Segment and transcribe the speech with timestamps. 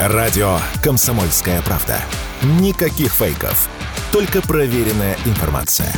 [0.00, 2.00] Радио «Комсомольская правда».
[2.60, 3.68] Никаких фейков.
[4.12, 5.92] Только проверенная информация.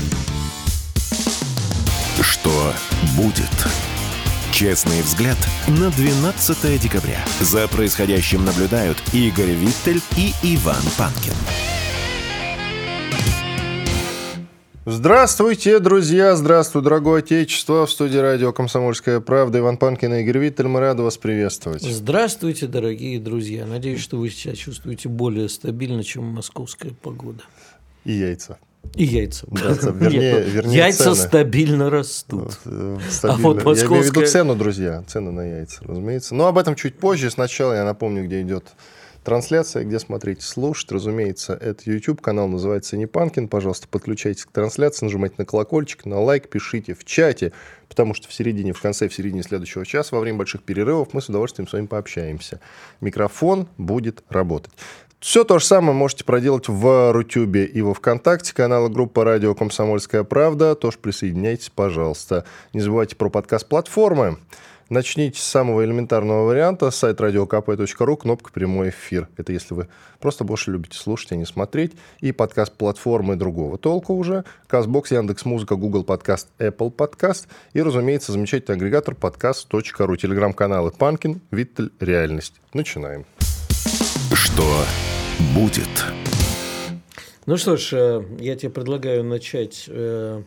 [2.22, 2.72] Что
[3.14, 3.44] будет?
[4.52, 5.36] Честный взгляд
[5.68, 7.22] на 12 декабря.
[7.40, 11.34] За происходящим наблюдают Игорь Виттель и Иван Панкин.
[14.94, 16.34] Здравствуйте, друзья!
[16.34, 17.86] Здравствуй, дорогое отечество!
[17.86, 20.66] В студии радио «Комсомольская правда» Иван Панкин и Игорь Виттель.
[20.66, 21.82] Мы рады вас приветствовать.
[21.82, 23.66] Здравствуйте, дорогие друзья!
[23.66, 27.44] Надеюсь, что вы сейчас чувствуете более стабильно, чем московская погода.
[28.04, 28.58] И яйца.
[28.96, 29.46] И яйца.
[29.48, 31.14] Да, вернее, Нет, вернее, яйца цены.
[31.14, 32.58] стабильно растут.
[32.64, 33.42] Э, А стабильно.
[33.48, 35.04] вот Я имею в виду московская- цену, друзья.
[35.06, 36.34] Цены на яйца, разумеется.
[36.34, 37.30] Но об этом чуть позже.
[37.30, 38.64] Сначала я напомню, где идет
[39.24, 40.90] трансляция, где смотреть, слушать.
[40.92, 43.48] Разумеется, это YouTube, канал называется Непанкин.
[43.48, 47.52] Пожалуйста, подключайтесь к трансляции, нажимайте на колокольчик, на лайк, пишите в чате,
[47.88, 51.20] потому что в середине, в конце, в середине следующего часа, во время больших перерывов, мы
[51.20, 52.60] с удовольствием с вами пообщаемся.
[53.00, 54.72] Микрофон будет работать.
[55.20, 60.24] Все то же самое можете проделать в Рутюбе и во Вконтакте, канала группа «Радио Комсомольская
[60.24, 60.74] правда».
[60.74, 62.46] Тоже присоединяйтесь, пожалуйста.
[62.72, 64.38] Не забывайте про подкаст-платформы.
[64.90, 66.90] Начните с самого элементарного варианта.
[66.90, 69.28] Сайт radiokp.ru, кнопка «Прямой эфир».
[69.36, 69.88] Это если вы
[70.18, 71.92] просто больше любите слушать, а не смотреть.
[72.18, 74.44] И подкаст-платформы другого толка уже.
[74.66, 77.46] Казбокс, Яндекс.Музыка, Google Подкаст, Apple Подкаст.
[77.72, 80.16] И, разумеется, замечательный агрегатор подкаст.ру.
[80.16, 82.60] Телеграм-каналы «Панкин», «Виттель», «Реальность».
[82.74, 83.26] Начинаем.
[84.34, 84.64] Что
[85.54, 85.86] будет?
[87.46, 89.84] Ну что ж, э, я тебе предлагаю начать.
[89.86, 90.42] э,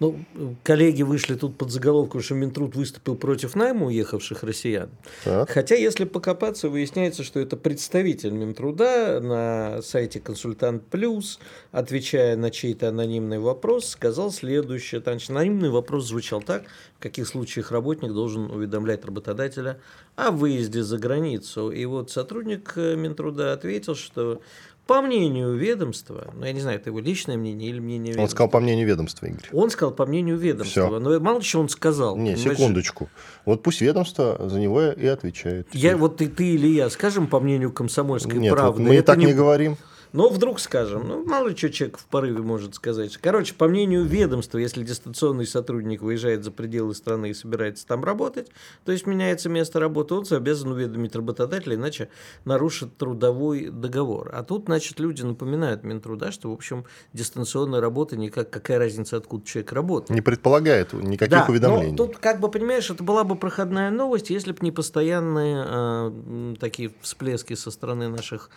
[0.00, 0.18] Ну,
[0.64, 4.88] коллеги вышли тут под заголовку, что Минтруд выступил против найма уехавших россиян.
[5.24, 5.50] Так.
[5.50, 11.38] Хотя, если покопаться, выясняется, что это представитель Минтруда на сайте «Консультант Плюс»,
[11.70, 15.02] отвечая на чей-то анонимный вопрос, сказал следующее.
[15.02, 16.64] Значит, анонимный вопрос звучал так,
[16.98, 19.80] в каких случаях работник должен уведомлять работодателя
[20.16, 21.70] о выезде за границу.
[21.70, 24.40] И вот сотрудник э, Минтруда ответил, что
[24.86, 28.22] по мнению ведомства, ну я не знаю, это его личное мнение или мнение ведомства.
[28.22, 29.48] Он сказал по мнению ведомства, Игорь.
[29.52, 30.98] Он сказал по мнению ведомства, Всё.
[30.98, 32.16] но мало чего он сказал.
[32.16, 32.58] Не, понимаешь?
[32.58, 33.08] секундочку.
[33.44, 35.68] Вот пусть ведомство за него и отвечает.
[35.72, 38.82] Я, вот ты, ты или я скажем по мнению комсомольской Нет, вот правды.
[38.82, 39.76] мы и так не говорим.
[40.12, 43.16] Но вдруг скажем, ну мало что человек в порыве может сказать.
[43.16, 48.48] Короче, по мнению ведомства, если дистанционный сотрудник выезжает за пределы страны и собирается там работать,
[48.84, 52.08] то есть меняется место работы, он обязан уведомить работодателя, иначе
[52.44, 54.30] нарушит трудовой договор.
[54.32, 59.44] А тут, значит, люди напоминают Минтруда, что, в общем, дистанционная работа никак, какая разница, откуда
[59.46, 60.10] человек работает.
[60.10, 61.96] Не предполагает никаких Да, уведомлений.
[61.96, 66.92] тут, как бы, понимаешь, это была бы проходная новость, если бы не постоянные э, такие
[67.00, 68.50] всплески со стороны наших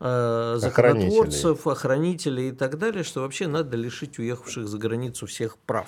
[0.00, 1.10] э, Охранителей.
[1.10, 5.86] законотворцев, охранителей и так далее, что вообще надо лишить уехавших за границу всех прав.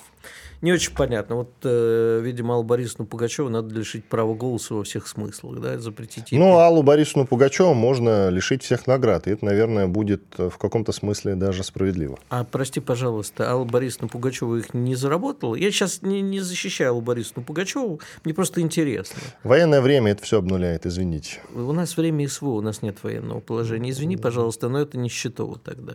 [0.60, 1.36] Не очень понятно.
[1.36, 6.30] Вот, э, видимо, Аллу Борисовну Пугачеву надо лишить права голоса во всех смыслах, да, запретить
[6.30, 9.26] ей Ну, Аллу Борисовну Пугачеву можно лишить всех наград.
[9.26, 12.18] И это, наверное, будет э, в каком-то смысле даже справедливо.
[12.28, 15.56] А прости, пожалуйста, Алла Борисовна Пугачева их не заработала?
[15.56, 19.20] Я сейчас не, не защищаю Аллу Борисовну Пугачеву, мне просто интересно.
[19.42, 21.40] Военное время это все обнуляет, извините.
[21.54, 23.90] У нас время СВО, у нас нет военного положения.
[24.02, 25.94] Извини, пожалуйста, но это не счетово тогда.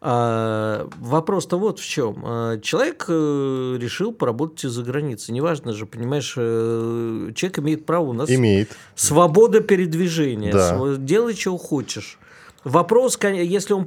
[0.00, 2.22] А, вопрос-то вот в чем.
[2.24, 5.30] А, человек э, решил поработать из-за границы.
[5.30, 8.70] Неважно же, понимаешь, э, человек имеет право у нас Имеет.
[8.94, 10.52] свобода передвижения.
[10.52, 10.96] Да.
[10.96, 12.18] Делай, что хочешь.
[12.64, 13.86] Вопрос, если он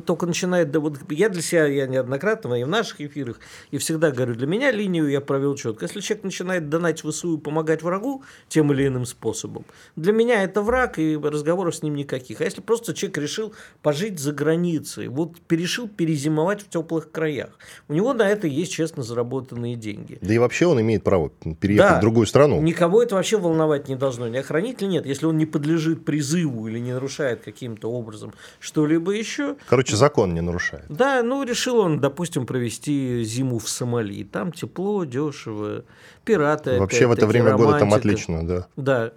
[0.00, 3.40] только начинает, да вот я для себя, я неоднократно и в наших эфирах,
[3.72, 5.84] и всегда говорю, для меня линию я провел четко.
[5.86, 9.64] Если человек начинает донать ВСУ и помогать врагу тем или иным способом,
[9.96, 12.40] для меня это враг, и разговоров с ним никаких.
[12.40, 17.50] А если просто человек решил пожить за границей, вот решил перезимовать в теплых краях,
[17.88, 20.18] у него на это есть честно заработанные деньги.
[20.20, 21.30] Да и вообще он имеет право
[21.60, 21.98] переехать Да.
[21.98, 22.60] в другую страну.
[22.60, 24.28] Никого это вообще волновать не должно.
[24.28, 25.06] Ни охранителя нет.
[25.06, 30.40] Если он не подлежит призыву или не нарушает каким-то образом что-либо еще, Короче, закон не
[30.40, 30.84] нарушает.
[30.88, 34.24] да, ну решил он, допустим, провести зиму в Сомали.
[34.24, 35.84] Там тепло, дешево,
[36.24, 36.78] пираты.
[36.78, 38.66] Вообще в это время года там отлично, да.
[38.76, 39.12] Да.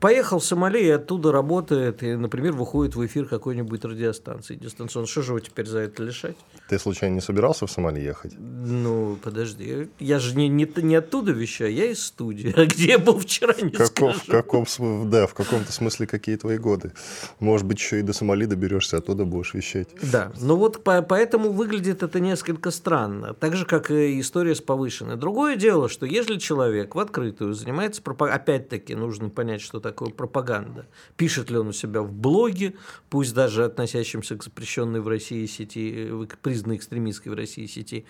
[0.00, 5.06] Поехал в Сомали и оттуда работает, и, например, выходит в эфир какой-нибудь радиостанции дистанционно.
[5.06, 6.36] Что же его теперь за это лишать?
[6.68, 8.34] Ты случайно не собирался в Сомали ехать?
[8.38, 12.52] Ну, подожди, я же не, не, не оттуда вещаю, я из студии.
[12.60, 14.32] А где я был вчера, не В каком, в скажу.
[14.32, 16.92] каком, да, в каком-то смысле какие твои годы?
[17.38, 19.88] Может быть, еще и до Сомали доберешься, оттуда будешь вещать.
[20.12, 23.32] Да, ну вот по- поэтому выглядит это несколько странно.
[23.32, 25.16] Так же, как и история с повышенной.
[25.16, 30.88] Другое дело, что если человек в открытую занимается пропагандой, опять-таки нужно понять, что такое пропаганда.
[31.16, 32.74] Пишет ли он у себя в блоге,
[33.08, 38.04] пусть даже относящемся к запрещенной в России сети, э, признанной экстремистской в России сети,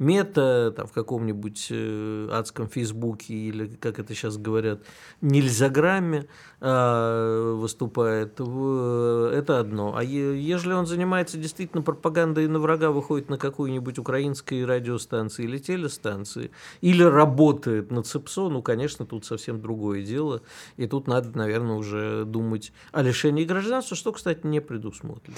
[0.00, 4.80] мета там, в каком-нибудь э, адском фейсбуке или, как это сейчас говорят,
[5.20, 6.26] нельзяграмме
[6.60, 9.96] э, выступает, это одно.
[9.96, 16.50] А ежели он занимается действительно пропагандой на врага, выходит на какую-нибудь украинскую радиостанцию или телестанции,
[16.80, 20.42] или работает на ЦИПСО, ну, конечно, тут совсем другое дело.
[20.76, 25.36] И тут надо, наверное, уже думать о лишении гражданства, что, кстати, не предусмотрено.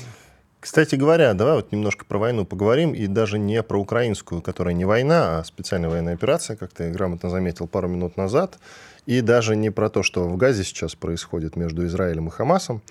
[0.60, 4.84] Кстати говоря, давай вот немножко про войну поговорим, и даже не про украинскую, которая не
[4.84, 8.58] война, а специальная военная операция, как ты грамотно заметил пару минут назад,
[9.04, 12.82] и даже не про то, что в Газе сейчас происходит между Израилем и Хамасом,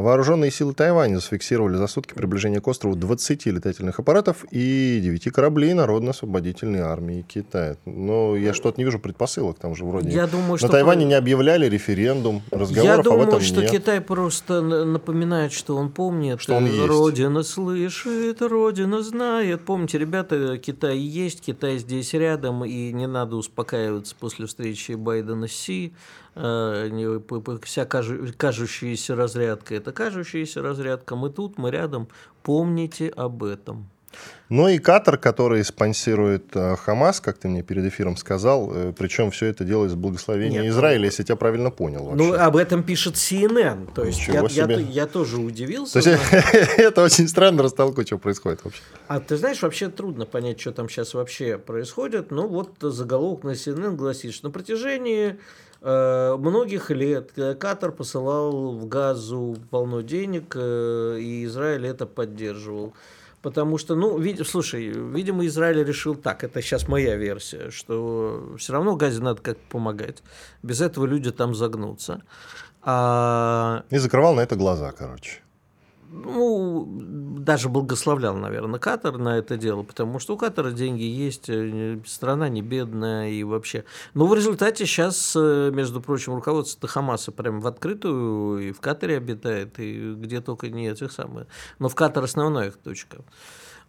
[0.00, 5.72] вооруженные силы Тайваня зафиксировали за сутки приближение к острову 20 летательных аппаратов и 9 кораблей
[5.74, 7.76] Народно-освободительной армии Китая.
[7.84, 10.10] Но я что-то не вижу предпосылок, там же вроде...
[10.10, 10.66] Я думаю, что...
[10.66, 13.70] На Тайване не объявляли референдум, разговоров я думаю, об этом что нет.
[13.70, 16.40] Китай просто напоминает, что он помнит.
[16.40, 16.86] Что он есть.
[16.86, 19.64] Родина слышит, Родина знает.
[19.64, 25.52] Помните, ребята, Китай есть, Китай здесь рядом, и не надо успокаиваться после встречи Байдена с
[25.52, 25.92] Си.
[26.36, 27.20] Э,
[27.62, 31.16] вся кажущаяся разрядка– это кажущаяся разрядка.
[31.16, 32.08] Мы тут, мы рядом.
[32.42, 33.88] Помните об этом.
[34.48, 39.30] Ну и Катар, который спонсирует э, Хамас, как ты мне перед эфиром сказал, э, причем
[39.30, 42.04] все это делает с благословения Нет, Израиля, ну, если я тебя правильно понял.
[42.04, 42.24] Вообще.
[42.24, 43.92] Ну, об этом пишет CNN.
[43.92, 46.00] То есть я, я, я тоже удивился.
[46.00, 46.22] То есть
[46.78, 48.82] это очень странно растолку, что происходит вообще.
[49.08, 52.30] А ты знаешь, вообще трудно понять, что там сейчас вообще происходит.
[52.30, 55.36] Ну, вот заголовок на CNN гласит, что на протяжении
[55.84, 62.94] многих лет Катар посылал в Газу полно денег, э, и Израиль это поддерживал.
[63.42, 68.72] Потому что, ну, вид, слушай, видимо, Израиль решил так, это сейчас моя версия, что все
[68.72, 70.22] равно Газе надо как помогать.
[70.62, 72.22] Без этого люди там загнутся.
[72.80, 73.84] А...
[73.90, 75.43] И закрывал на это глаза, короче
[76.14, 76.86] ну,
[77.40, 82.48] даже благословлял, наверное, Катар на это дело, потому что у Катара деньги есть, э, страна
[82.48, 83.84] не бедная и вообще.
[84.14, 89.16] Но в результате сейчас, э, между прочим, руководство Хамаса прямо в открытую и в Катаре
[89.16, 91.46] обитает, и где только не этих самых.
[91.78, 93.18] Но в Катар основная их точка.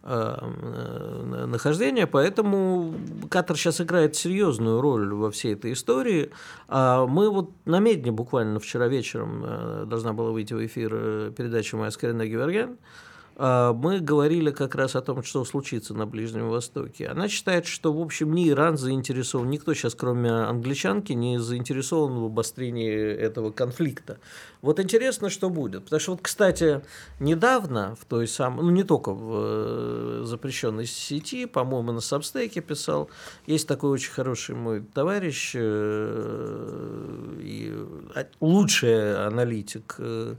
[0.08, 2.94] Э, нахождения, поэтому
[3.28, 6.30] Катар сейчас играет серьезную роль во всей этой истории.
[6.68, 11.32] А мы вот на Медне буквально вчера вечером э, должна была выйти в эфир э,
[11.36, 12.76] передача «Моя Скорина Геворгян»,
[13.38, 17.08] мы говорили как раз о том, что случится на Ближнем Востоке.
[17.08, 22.24] Она считает, что, в общем, ни Иран заинтересован, никто сейчас, кроме англичанки, не заинтересован в
[22.24, 24.18] обострении этого конфликта.
[24.62, 25.84] Вот интересно, что будет.
[25.84, 26.82] Потому что, вот, кстати,
[27.20, 33.10] недавно в той самой, ну, не только в э, запрещенной сети, по-моему, на Сабстейке писал,
[33.46, 37.74] есть такой очень хороший мой товарищ, э, и
[38.40, 40.34] лучший аналитик э,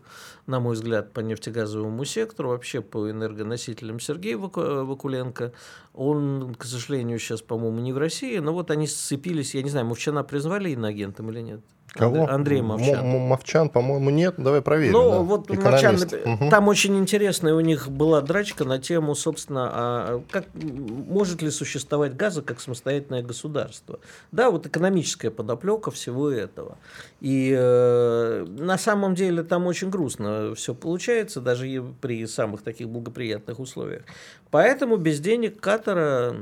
[0.48, 5.54] на мой взгляд, по нефтегазовому сектору, вообще по энергоносителям Сергей Вакуленко.
[5.94, 9.86] Он, к сожалению, сейчас, по-моему, не в России, но вот они сцепились, я не знаю,
[9.86, 11.62] Мовчана призвали иноагентом или нет?
[11.94, 12.30] Кого?
[12.30, 13.06] Андрей Мовчан.
[13.06, 14.36] М- Мовчан, по-моему, нет.
[14.38, 14.94] Давай проверим.
[14.94, 15.20] Ну, да.
[15.20, 16.50] вот Мовчан, угу.
[16.50, 22.16] там очень интересная у них была драчка на тему, собственно, а как, может ли существовать
[22.16, 24.00] Газа как самостоятельное государство.
[24.32, 26.78] Да, вот экономическая подоплека всего этого.
[27.22, 32.90] И э, на самом деле там очень грустно все получается, даже и при самых таких
[32.90, 34.04] благоприятных условиях.
[34.52, 36.36] Поэтому без денег Катара,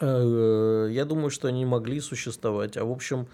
[0.00, 2.76] э, я думаю, что они могли существовать.
[2.76, 3.26] А в общем,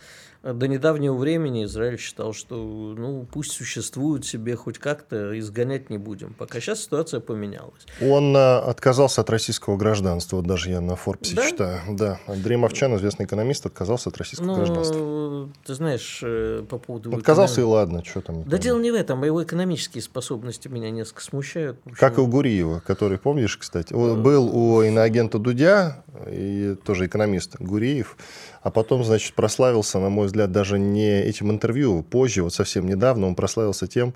[0.43, 6.35] до недавнего времени Израиль считал, что ну, пусть существуют себе хоть как-то, изгонять не будем.
[6.35, 7.87] Пока сейчас ситуация поменялась.
[8.00, 11.49] Он а, отказался от российского гражданства, вот даже я на Форбсе да?
[11.49, 11.81] читаю.
[11.90, 15.49] Да, Андрей Мовчан, известный экономист, отказался от российского ну, гражданства.
[15.64, 17.14] Ты знаешь, э, по поводу...
[17.16, 17.71] Отказался эконом...
[17.71, 18.43] и ладно, что там.
[18.43, 21.78] Да дело не в этом, а его экономические способности меня несколько смущают.
[21.85, 21.97] Общем...
[21.97, 28.16] Как и у Гуриева, который, помнишь, кстати, был у иноагента Дудя, и тоже экономист Гуриев,
[28.62, 32.03] а потом, значит, прославился, на мой взгляд, даже не этим интервью.
[32.03, 34.15] Позже, вот совсем недавно, он прославился тем,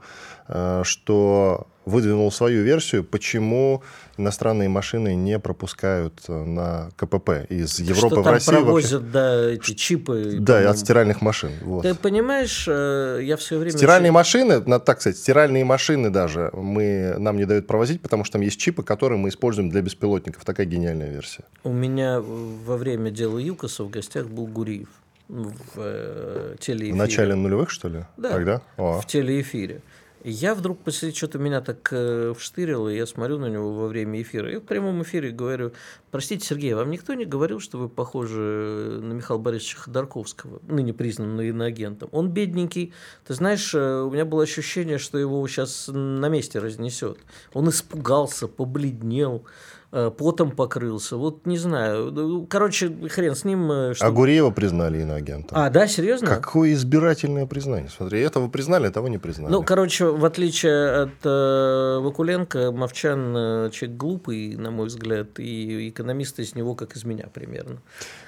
[0.49, 3.83] э, что выдвинул свою версию, почему
[4.19, 8.63] иностранные машины не пропускают э, на КПП из Европы что в Россию.
[8.63, 9.13] провозят, вообще.
[9.13, 10.37] да, эти чипы.
[10.41, 11.53] Да, от стиральных машин.
[11.63, 11.83] Вот.
[11.83, 13.77] Ты понимаешь, э, я все время...
[13.77, 18.35] Стиральные машины, надо так сказать, стиральные машины даже мы, нам не дают провозить, потому что
[18.35, 20.45] там есть чипы, которые мы используем для беспилотников.
[20.45, 21.45] Такая гениальная версия.
[21.63, 24.89] У меня во время дела ЮКОСа в гостях был Гуриев
[25.29, 26.93] в э, телеэфире.
[26.93, 28.05] В начале нулевых, что ли?
[28.17, 28.63] Да, Тогда?
[28.77, 29.01] О.
[29.01, 29.83] в телеэфире.
[30.29, 34.21] Я вдруг после что-то меня так э, вштырило, и я смотрю на него во время
[34.23, 34.51] эфира.
[34.51, 35.71] И в прямом эфире говорю,
[36.11, 41.41] простите, Сергей, вам никто не говорил, что вы похожи на Михаила Борисовича Ходорковского, ныне признанным
[41.43, 42.09] иноагентом?
[42.11, 42.93] Он бедненький.
[43.25, 47.19] Ты знаешь, э, у меня было ощущение, что его сейчас на месте разнесет.
[47.53, 49.45] Он испугался, побледнел.
[49.93, 51.17] Э, потом покрылся.
[51.17, 52.47] Вот не знаю.
[52.51, 53.71] Короче, хрен с ним.
[53.71, 54.07] Э, что...
[54.07, 55.57] А Гуреева признали иноагентом.
[55.59, 56.27] А, да, серьезно?
[56.27, 57.89] Какое избирательное признание.
[57.89, 59.53] Смотри, этого признали, того не признали.
[59.53, 65.89] Ну, короче, в отличие от э, Вакуленко, Мовчан э, человек глупый, на мой взгляд, и
[65.89, 67.81] экономисты из него как из меня примерно.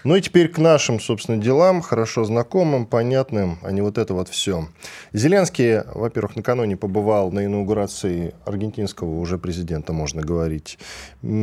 [0.05, 4.29] Ну и теперь к нашим, собственно, делам, хорошо знакомым, понятным, а не вот это вот
[4.29, 4.69] все.
[5.13, 10.79] Зеленский, во-первых, накануне побывал на инаугурации аргентинского уже президента, можно говорить,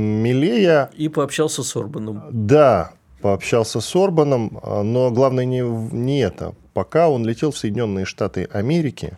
[0.06, 0.90] Милея.
[0.96, 2.24] И пообщался с Орбаном.
[2.32, 6.54] Да, пообщался с Орбаном, но главное не, не это.
[6.74, 9.18] Пока он летел в Соединенные Штаты Америки,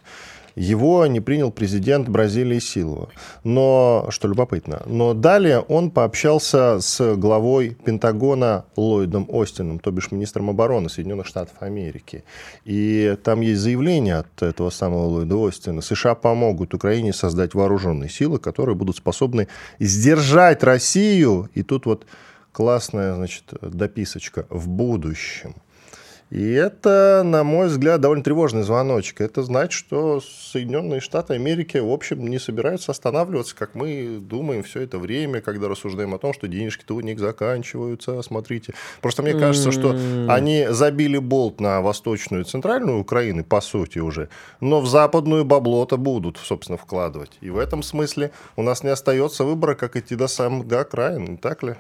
[0.58, 3.10] его не принял президент Бразилии Силова.
[3.44, 10.50] Но, что любопытно, но далее он пообщался с главой Пентагона Ллойдом Остином, то бишь министром
[10.50, 12.24] обороны Соединенных Штатов Америки.
[12.66, 15.82] И там есть заявление от этого самого Ллойда Остина.
[15.82, 19.48] США помогут Украине создать вооруженные силы, которые будут способны
[19.80, 21.50] сдержать Россию.
[21.54, 22.08] И тут вот
[22.52, 25.54] классная, значит, дописочка в будущем.
[26.30, 29.22] И это, на мой взгляд, довольно тревожный звоночек.
[29.22, 34.82] Это значит, что Соединенные Штаты Америки, в общем, не собираются останавливаться, как мы думаем все
[34.82, 38.22] это время, когда рассуждаем о том, что денежки-то у них заканчиваются.
[38.22, 38.74] Смотрите.
[39.02, 39.92] Просто мне кажется, что
[40.28, 44.30] они забили болт на восточную и центральную Украину, по сути уже,
[44.60, 47.38] но в западную бабло-то будут, собственно, вкладывать.
[47.40, 51.38] И в этом смысле у нас не остается выбора, как идти до самого края, не
[51.38, 51.76] так ли?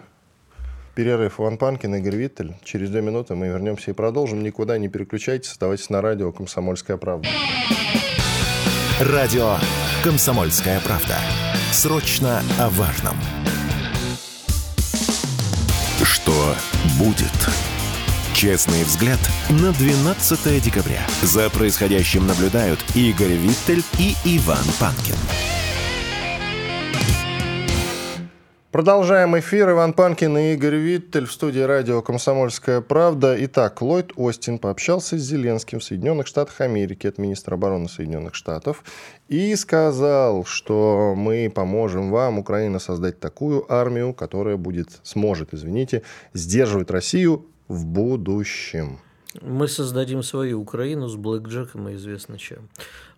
[0.98, 2.56] Перерыв Иван Панкин, Игорь Виттель.
[2.64, 4.42] Через две минуты мы вернемся и продолжим.
[4.42, 7.30] Никуда не переключайтесь, оставайтесь на радио «Комсомольская правда».
[9.00, 9.58] Радио
[10.04, 11.14] «Комсомольская правда».
[11.72, 13.16] Срочно о важном.
[16.02, 16.56] Что
[16.98, 17.28] будет?
[18.34, 19.20] Честный взгляд
[19.52, 21.06] на 12 декабря.
[21.22, 25.47] За происходящим наблюдают Игорь Виттель и Иван Панкин.
[28.78, 29.72] Продолжаем эфир.
[29.72, 33.36] Иван Панкин и Игорь Виттель в студии радио «Комсомольская правда».
[33.46, 38.84] Итак, Ллойд Остин пообщался с Зеленским в Соединенных Штатах Америки, от министра обороны Соединенных Штатов,
[39.30, 46.04] и сказал, что мы поможем вам, Украина, создать такую армию, которая будет, сможет, извините,
[46.34, 49.00] сдерживать Россию в будущем.
[49.42, 52.70] Мы создадим свою Украину с Блэк Джеком и известно чем.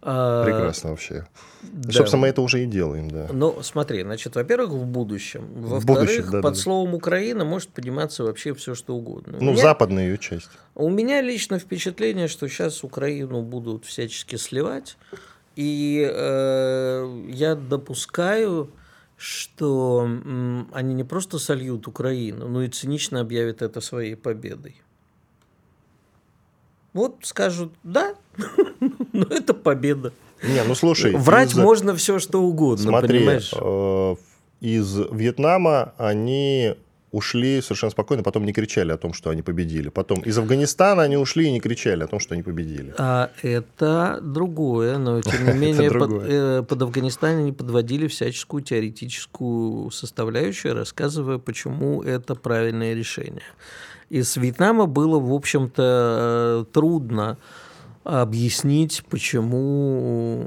[0.02, 1.28] А, Прекрасно вообще.
[1.62, 1.92] Да.
[1.92, 3.28] Собственно, мы это уже и делаем, да.
[3.32, 5.48] Ну, смотри, значит, во-первых, в будущем.
[5.56, 9.38] Во-вторых, да, под да, словом Украина может подниматься вообще все, что угодно.
[9.42, 10.50] Ну, меня, западная ее часть.
[10.76, 14.98] У меня лично впечатление, что сейчас Украину будут всячески сливать.
[15.58, 18.72] И э, я допускаю,
[19.18, 24.82] что м, они не просто сольют Украину, но и цинично объявят это своей победой.
[26.94, 28.16] Вот скажут, да,
[29.14, 30.14] но это победа.
[30.44, 31.14] Не, ну слушай.
[31.16, 31.58] Врать из...
[31.58, 33.54] можно все, что угодно, Смотри, понимаешь?
[33.56, 34.16] Э,
[34.62, 36.76] из Вьетнама они
[37.12, 39.90] ушли совершенно спокойно, потом не кричали о том, что они победили.
[39.90, 42.94] Потом из Афганистана они ушли и не кричали о том, что они победили.
[42.98, 49.92] А это другое, но тем не менее под, э, под Афганистан они подводили всяческую теоретическую
[49.92, 53.44] составляющую, рассказывая, почему это правильное решение.
[54.10, 57.38] Из Вьетнама было, в общем-то, э, трудно
[58.10, 60.44] объяснить, почему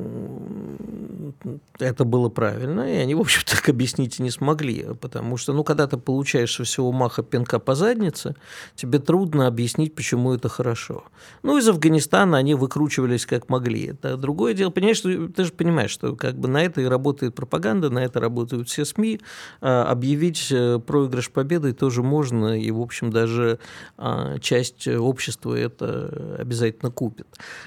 [1.78, 5.64] это было правильно, и они, в общем, так объяснить и не смогли, потому что, ну,
[5.64, 8.34] когда ты получаешь всего маха пинка по заднице,
[8.74, 11.04] тебе трудно объяснить, почему это хорошо.
[11.42, 13.86] Ну, из Афганистана они выкручивались как могли.
[13.86, 14.70] Это другое дело.
[14.70, 18.68] Понимаешь, ты же понимаешь, что как бы на это и работает пропаганда, на это работают
[18.68, 19.20] все СМИ.
[19.60, 23.58] А, объявить э, проигрыш победой тоже можно, и, в общем, даже
[23.96, 27.26] а, часть общества это обязательно купит.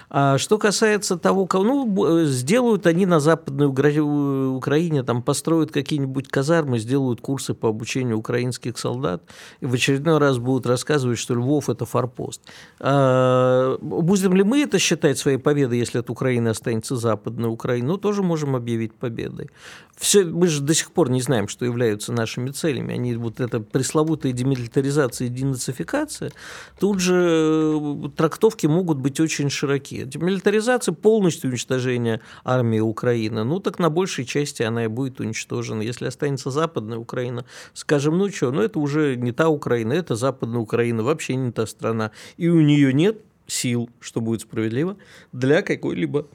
[0.10, 6.80] А что касается того, кого, ну, сделают они на Западной Украине, там построят какие-нибудь казармы,
[6.80, 9.24] сделают курсы по обучению украинских солдат,
[9.60, 12.42] и в очередной раз будут рассказывать, что Львов– это форпост.
[12.80, 17.88] А, будем ли мы это считать своей победой, если от Украины останется Западная Украина?
[17.88, 19.50] Ну, тоже можем объявить победой.
[19.98, 22.94] Все, мы же до сих пор не знаем, что являются нашими целями.
[22.94, 26.32] Они вот эта пресловутая демилитаризация и денацификация,
[26.80, 30.04] тут же э, трактовки могут быть очень широки.
[30.06, 33.44] Демилитаризация полностью уничтожение армии Украины.
[33.44, 35.82] Ну, так на большей части она и будет уничтожена.
[35.82, 40.60] Если останется Западная Украина, скажем, ну что, ну это уже не та Украина, это Западная
[40.60, 42.12] Украина, вообще не та страна.
[42.38, 43.18] И у нее нет
[43.48, 44.98] сил, что будет справедливо,
[45.32, 46.28] для какой-либо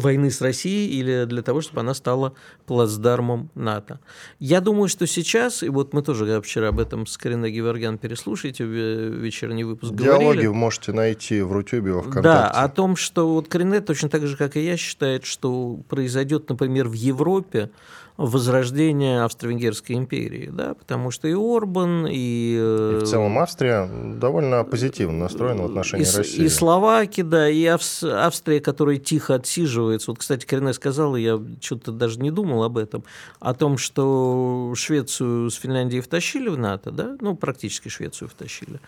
[0.00, 2.34] войны с Россией или для того, чтобы она стала
[2.66, 4.00] плацдармом НАТО.
[4.38, 8.64] Я думаю, что сейчас, и вот мы тоже вчера об этом с Кариной Геворгян переслушаете,
[8.64, 10.46] вечерний выпуск Диалоги говорили.
[10.48, 12.22] можете найти в Рутюбе, во ВКонтакте.
[12.22, 16.48] Да, о том, что вот Карине точно так же, как и я, считает, что произойдет,
[16.48, 17.70] например, в Европе
[18.18, 22.56] возрождения Австро-Венгерской империи, да, потому что и Орбан, и...
[22.56, 26.44] И в целом Австрия довольно позитивно настроена в отношении и, России.
[26.44, 30.10] И Словаки, да, и Авс- Австрия, которая тихо отсиживается.
[30.10, 33.04] Вот, кстати, Корене сказала, я что-то даже не думал об этом,
[33.38, 38.80] о том, что Швецию с Финляндией втащили в НАТО, да, ну, практически Швецию втащили.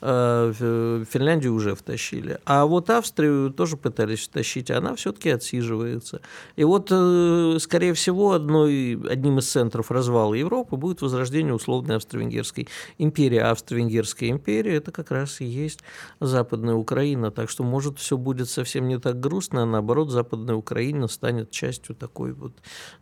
[0.00, 2.38] А Финляндию уже втащили.
[2.44, 6.20] А вот Австрию тоже пытались втащить, а она все-таки отсиживается.
[6.56, 12.68] И вот, э, скорее всего, одной, одним из центров развала Европы будет возрождение условной Австро-Венгерской
[12.98, 13.38] империи.
[13.38, 15.80] А Австро-Венгерская империя– это как раз и есть
[16.20, 17.30] Западная Украина.
[17.30, 21.96] Так что, может, все будет совсем не так грустно, а наоборот, Западная Украина станет частью
[21.96, 22.52] такой вот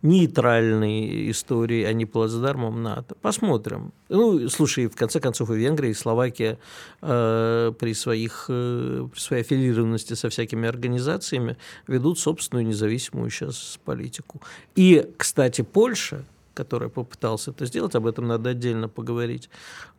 [0.01, 3.15] нейтральной истории, а не плацдармом НАТО.
[3.21, 3.93] Посмотрим.
[4.09, 6.57] Ну, слушай, в конце концов, и Венгрия, и Словакия э,
[7.01, 14.41] при, своих, э, при своей аффилированности со всякими организациями ведут собственную независимую сейчас политику.
[14.75, 16.23] И, кстати, Польша,
[16.57, 19.47] который попытался это сделать, об этом надо отдельно поговорить,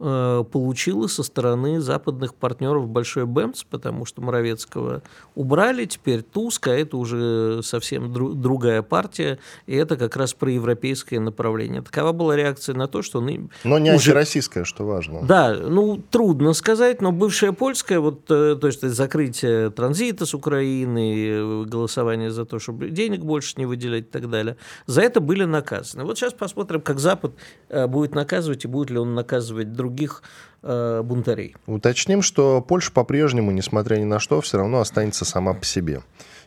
[0.00, 5.02] э, получила со стороны западных партнеров большой бэмс, потому что Моровецкого
[5.36, 11.82] убрали, теперь Туска, это уже совсем дру- другая партия, и это как раз проевропейское направление.
[11.82, 13.20] Такова была реакция на то, что...
[13.20, 14.10] Ну, Но не уже...
[14.10, 15.22] антироссийское, что важно.
[15.22, 21.64] Да, ну, трудно сказать, но бывшая польская, вот, э, то есть закрытие транзита с Украины,
[21.66, 26.04] голосование за то, чтобы денег больше не выделять и так далее, за это были наказаны.
[26.04, 26.47] Вот сейчас посмотрим,
[26.82, 27.32] как Запад
[27.68, 30.22] э, будет наказывать и будет ли он наказывать других
[30.62, 31.56] э, бунтарей.
[31.66, 36.02] Уточним, что Польша по-прежнему, несмотря ни на что, все равно останется сама по себе.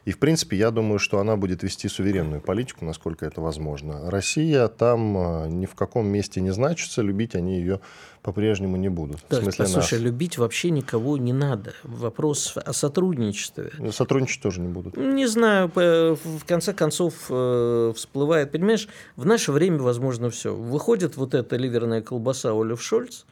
[0.05, 4.09] И, в принципе, я думаю, что она будет вести суверенную политику, насколько это возможно.
[4.09, 7.81] Россия там э, ни в каком месте не значится, любить они ее
[8.23, 9.19] по-прежнему не будут.
[9.29, 10.03] Да, в смысле послушай, нас.
[10.03, 11.73] любить вообще никого не надо.
[11.83, 13.71] Вопрос о сотрудничестве.
[13.91, 14.97] Сотрудничать тоже не будут.
[14.97, 20.55] Не знаю, в конце концов э, всплывает, понимаешь, в наше время возможно все.
[20.55, 23.25] Выходит вот эта ливерная колбаса Олив Шольц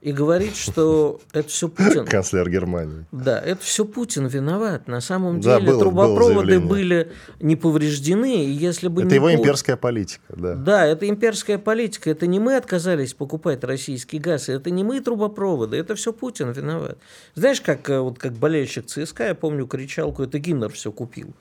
[0.00, 2.06] и говорит, что это все Путин.
[2.06, 3.04] Канцлер Германии.
[3.12, 4.88] Да, это все Путин виноват.
[4.88, 6.68] На самом Да, деле было- было трубопроводы заявление.
[6.68, 10.54] были не повреждены, и если бы Это не его Пу- имперская политика, да.
[10.54, 12.08] Да, это имперская политика.
[12.10, 16.96] Это не мы отказались покупать российский газ, это не мы трубопроводы, это все Путин виноват.
[17.34, 21.34] Знаешь, как, э, вот, как болельщик ЦСКА, я помню кричалку, это Гимнер все купил.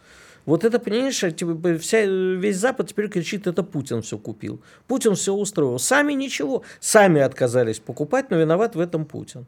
[0.46, 4.62] Вот это, понимаешь, э, типа, вся, весь Запад теперь кричит, это Путин все купил.
[4.88, 5.80] Путин все устроил.
[5.80, 6.64] Сами ничего.
[6.80, 9.46] Сами отказались покупать, но виноват в этом Путин.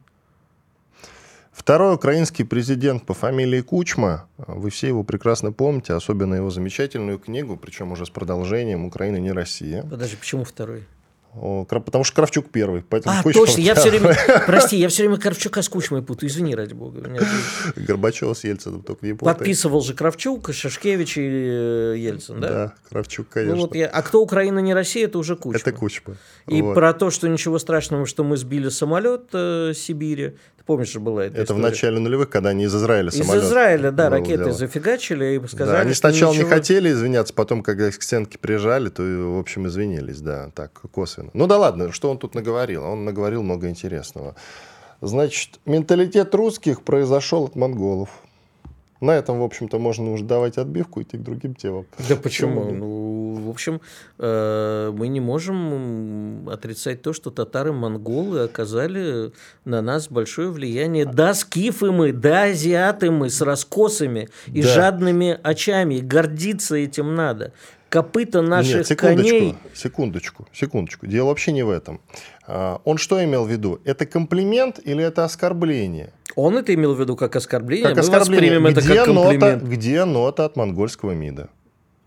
[1.52, 7.58] Второй украинский президент по фамилии Кучма, вы все его прекрасно помните, особенно его замечательную книгу,
[7.58, 9.82] причем уже с продолжением «Украина не Россия».
[9.82, 10.84] Подожди, почему второй?
[11.34, 12.82] Потому что Кравчук первый.
[12.82, 14.14] Поэтому А, Кучма точно, я все время,
[14.46, 17.00] прости, я все время Кравчука с Кучмой путаю, извини, ради бога.
[17.08, 17.20] Меня
[17.76, 19.34] Горбачева с Ельциным только не путай.
[19.34, 22.48] Подписывал же Кравчук, Шашкевич и э, Ельцин, да?
[22.48, 23.54] Да, Кравчук, конечно.
[23.56, 25.58] Ну вот я, а кто Украина не Россия, это уже Кучма.
[25.60, 26.16] Это Кучма.
[26.48, 26.74] И Вот.
[26.74, 30.36] про то, что ничего страшного, что мы сбили самолет э, Сибири.
[30.58, 31.62] Ты помнишь, же была эта Это в история?
[31.70, 34.52] начале нулевых, когда они из Израиля Из самолет Израиля, да, ракеты дело.
[34.52, 38.38] зафигачили и Да, сказали, они что сначала не ничего- хотели извиняться, потом, когда к стенке
[38.38, 41.21] прижали, то, в общем, извинились, да, так, косвенно.
[41.32, 42.84] Ну да ладно, что он тут наговорил?
[42.84, 44.34] Он наговорил много интересного.
[45.00, 48.08] Значит, менталитет русских произошел от монголов.
[49.00, 51.86] На этом, в общем-то, можно уже давать отбивку и идти к другим темам.
[52.08, 52.70] Да почему?
[52.70, 53.80] Ну, в общем,
[54.20, 59.32] э, мы не можем отрицать то, что татары-монголы оказали
[59.64, 61.04] на нас большое влияние.
[61.04, 64.68] Да, скифы мы, да, азиаты мы, с раскосами и Да.
[64.68, 65.96] жадными очами.
[65.96, 67.52] И гордиться этим надо.
[67.92, 69.54] Копыта наших Нет, секундочку, коней...
[69.74, 71.06] секундочку, секундочку.
[71.06, 72.00] Дело вообще не в этом.
[72.46, 73.80] А, Он что имел в виду?
[73.84, 76.14] Это комплимент или это оскорбление?
[76.34, 78.58] Он это имел в виду как оскорбление, Как мы оскорбление.
[78.60, 79.62] воспримем это Где как нота, комплимент.
[79.64, 81.50] где нота от монгольского МИДа?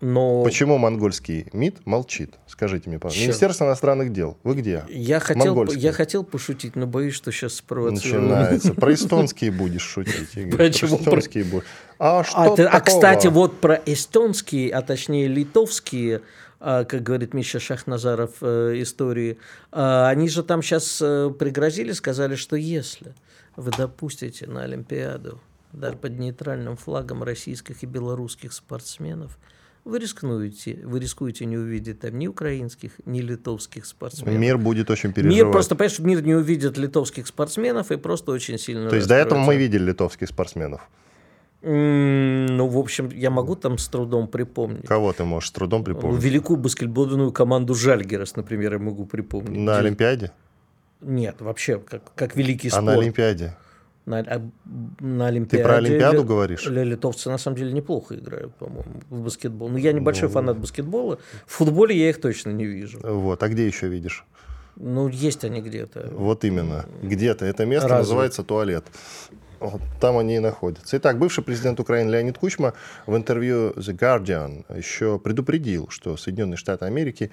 [0.00, 2.34] Но Почему монгольский МИД молчит?
[2.46, 3.22] Скажите мне, пожалуйста.
[3.22, 4.36] Министерство иностранных дел.
[4.42, 4.84] Вы где?
[4.88, 8.22] я хотел, я хотел пошутить, но боюсь, что сейчас спровоцирую.
[8.22, 8.74] Начинается.
[8.74, 10.32] Про эстонские будешь шутить.
[10.56, 11.64] Почему Про эстонские будешь.
[11.98, 16.20] А что А, ты- а, кстати, вот про эстонские, а точнее литовские,
[16.60, 19.38] а, как говорит Миша Шахназаров, э, истории,
[19.72, 23.14] а, они же там сейчас пригрозили, сказали, что если
[23.56, 25.40] вы допустите на Олимпиаду
[25.72, 29.38] даже под нейтральным флагом российских и белорусских спортсменов,
[29.86, 34.38] вы рискнуете, вы рискуете не увидеть там ни украинских, ни литовских спортсменов.
[34.38, 35.36] Мир будет очень переживать.
[35.36, 39.14] Мир просто, понимаешь, мир не увидит литовских спортсменов и просто очень сильно То есть до
[39.14, 40.80] этого мы видели литовских спортсменов.
[41.62, 44.86] Ну, в общем, я могу там с трудом припомнить.
[44.86, 46.22] Кого ты можешь с трудом припомнить?
[46.22, 49.58] Великую баскетбольную команду Жальгерас, например, я могу припомнить.
[49.58, 50.32] На Олимпиаде?
[51.00, 52.88] Нет, вообще, как, как великий спорт.
[52.88, 53.56] А на Олимпиаде?
[54.06, 54.24] На,
[55.00, 55.62] на Олимпиаде.
[55.62, 56.64] Ты про Олимпиаду говоришь?
[56.66, 59.68] Литовцы на самом деле неплохо играют, по-моему, в баскетбол.
[59.68, 61.18] Но я небольшой ну, фанат баскетбола.
[61.44, 63.00] В футболе я их точно не вижу.
[63.02, 64.24] Вот, а где еще видишь?
[64.76, 66.08] Ну, есть они где-то.
[66.12, 66.86] Вот именно.
[67.02, 67.46] Где-то.
[67.46, 68.02] Это место Разве?
[68.02, 68.84] называется туалет.
[69.58, 70.98] Вот там они и находятся.
[70.98, 72.74] Итак, бывший президент Украины Леонид Кучма
[73.06, 77.30] в интервью The Guardian еще предупредил, что Соединенные Штаты Америки,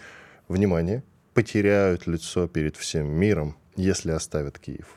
[0.48, 4.88] внимание, потеряют лицо перед всем миром, если оставят Киев.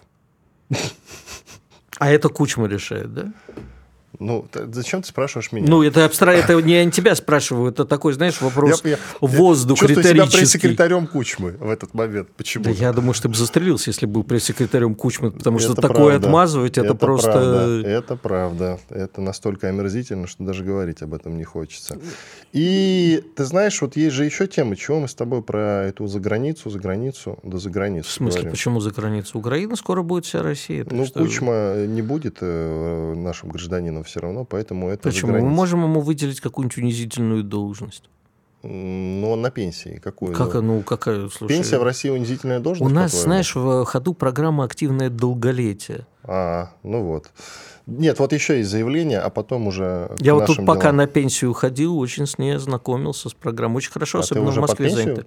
[1.99, 3.33] А это Кучма решает, да?
[4.19, 5.67] Ну, зачем ты спрашиваешь меня?
[5.69, 6.31] Ну, это абстра...
[6.31, 10.27] это не я тебя спрашиваю, это такой, знаешь, вопрос я, я, воздух я чувствую себя
[10.27, 12.29] пресс-секретарем Кучмы в этот момент.
[12.37, 12.65] Почему?
[12.65, 15.75] Да я думаю, что ты бы застрелился, если бы был пресс-секретарем Кучмы, потому это что
[15.75, 15.95] правда.
[15.95, 17.33] такое отмазывать, это, это просто...
[17.33, 17.89] Правда.
[17.89, 18.81] Это правда.
[18.91, 21.99] Это настолько омерзительно, что даже говорить об этом не хочется.
[22.53, 26.21] И ты знаешь, вот есть же еще тема, чего мы с тобой про эту за
[26.21, 28.09] границу, за границу, да за границу.
[28.09, 28.53] В смысле, говорим.
[28.53, 29.39] почему за границу?
[29.39, 30.87] Украина скоро будет вся Россия.
[30.91, 31.21] Ну, что...
[31.21, 35.33] Кучма не будет э, нашим гражданином все равно, поэтому это Почему?
[35.33, 38.05] Мы можем ему выделить какую-нибудь унизительную должность.
[38.63, 40.01] Ну, он на пенсии.
[40.03, 40.35] Какую?
[40.35, 42.91] Как, ну, какая, слушай, Пенсия в России унизительная должность?
[42.91, 46.07] У нас, знаешь, в ходу программа «Активное долголетие».
[46.25, 47.31] А, ну вот.
[47.87, 50.67] Нет, вот еще есть заявление, а потом уже Я вот тут делам.
[50.67, 53.77] пока на пенсию ходил, очень с ней ознакомился с программой.
[53.77, 55.27] Очень хорошо, а особенно в Москве занято.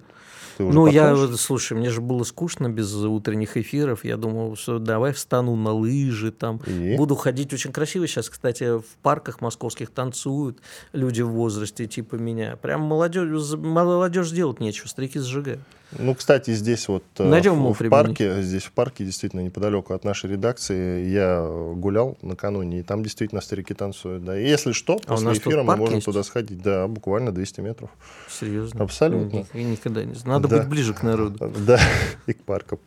[0.60, 4.04] Ты уже ну, я, слушай, мне же было скучно без утренних эфиров.
[4.04, 6.96] Я думал, что давай встану на лыжи, там, И?
[6.98, 8.06] буду ходить очень красиво.
[8.06, 10.58] Сейчас, кстати, в парках московских танцуют
[10.92, 12.58] люди в возрасте типа меня.
[12.60, 15.60] Прям молодежь, молодежь делать нечего, старики сжигают.
[15.98, 20.04] Ну, кстати, здесь вот э, Найдем в, в парке, здесь в парке, действительно, неподалеку от
[20.04, 24.24] нашей редакции, я гулял накануне, и там действительно старики танцуют.
[24.24, 24.38] Да.
[24.38, 26.04] И если что, а после эфира мы можем есть?
[26.04, 26.62] туда сходить.
[26.62, 27.90] Да, буквально 200 метров.
[28.28, 28.84] Серьезно?
[28.84, 29.46] Абсолютно.
[29.52, 30.40] Я никогда не знаю.
[30.40, 30.58] Надо да.
[30.58, 31.52] быть ближе к народу.
[31.60, 31.78] Да,
[32.26, 32.78] и к паркам.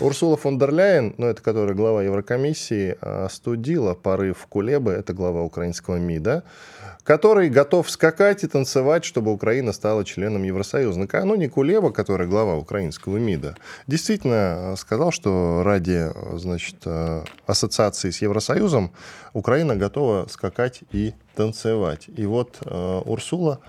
[0.00, 5.96] Урсула фон дер Ляйен, ну, это которая глава Еврокомиссии, остудила порыв Кулебы, это глава украинского
[5.96, 6.44] МИДа,
[7.02, 10.98] который готов скакать и танцевать, чтобы Украина стала членом Евросоюза.
[10.98, 18.22] Накануне Кулеба, который глава украинского МИДа, действительно э, сказал, что ради значит, э, ассоциации с
[18.22, 18.92] Евросоюзом
[19.32, 22.08] Украина готова скакать и танцевать.
[22.08, 23.60] И вот э, Урсула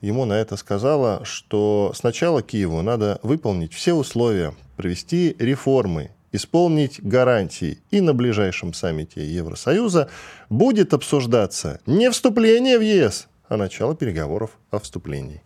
[0.00, 7.78] ему на это сказала, что сначала Киеву надо выполнить все условия, провести реформы исполнить гарантии.
[7.90, 10.08] И на ближайшем саммите Евросоюза
[10.48, 15.42] будет обсуждаться не вступление в ЕС, а начало переговоров о вступлении.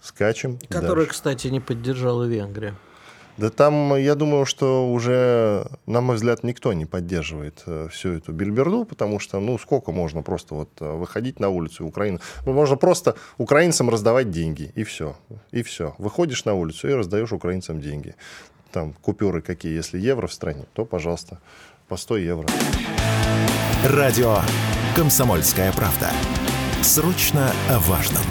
[0.00, 0.58] Скачем.
[0.70, 1.06] Дальше.
[1.06, 2.74] кстати, не поддержала Венгрия.
[3.36, 8.32] Да там, я думаю, что уже, на мой взгляд, никто не поддерживает э, всю эту
[8.32, 12.18] бельберду, потому что, ну, сколько можно просто вот э, выходить на улицу Украины.
[12.46, 15.16] Ну, можно просто украинцам раздавать деньги, и все.
[15.50, 15.94] И все.
[15.98, 18.14] Выходишь на улицу и раздаешь украинцам деньги
[18.76, 21.40] там купюры какие, если евро в стране, то, пожалуйста,
[21.88, 22.46] по 100 евро.
[23.84, 24.40] Радио
[24.94, 26.10] «Комсомольская правда».
[26.82, 28.22] Срочно о важном.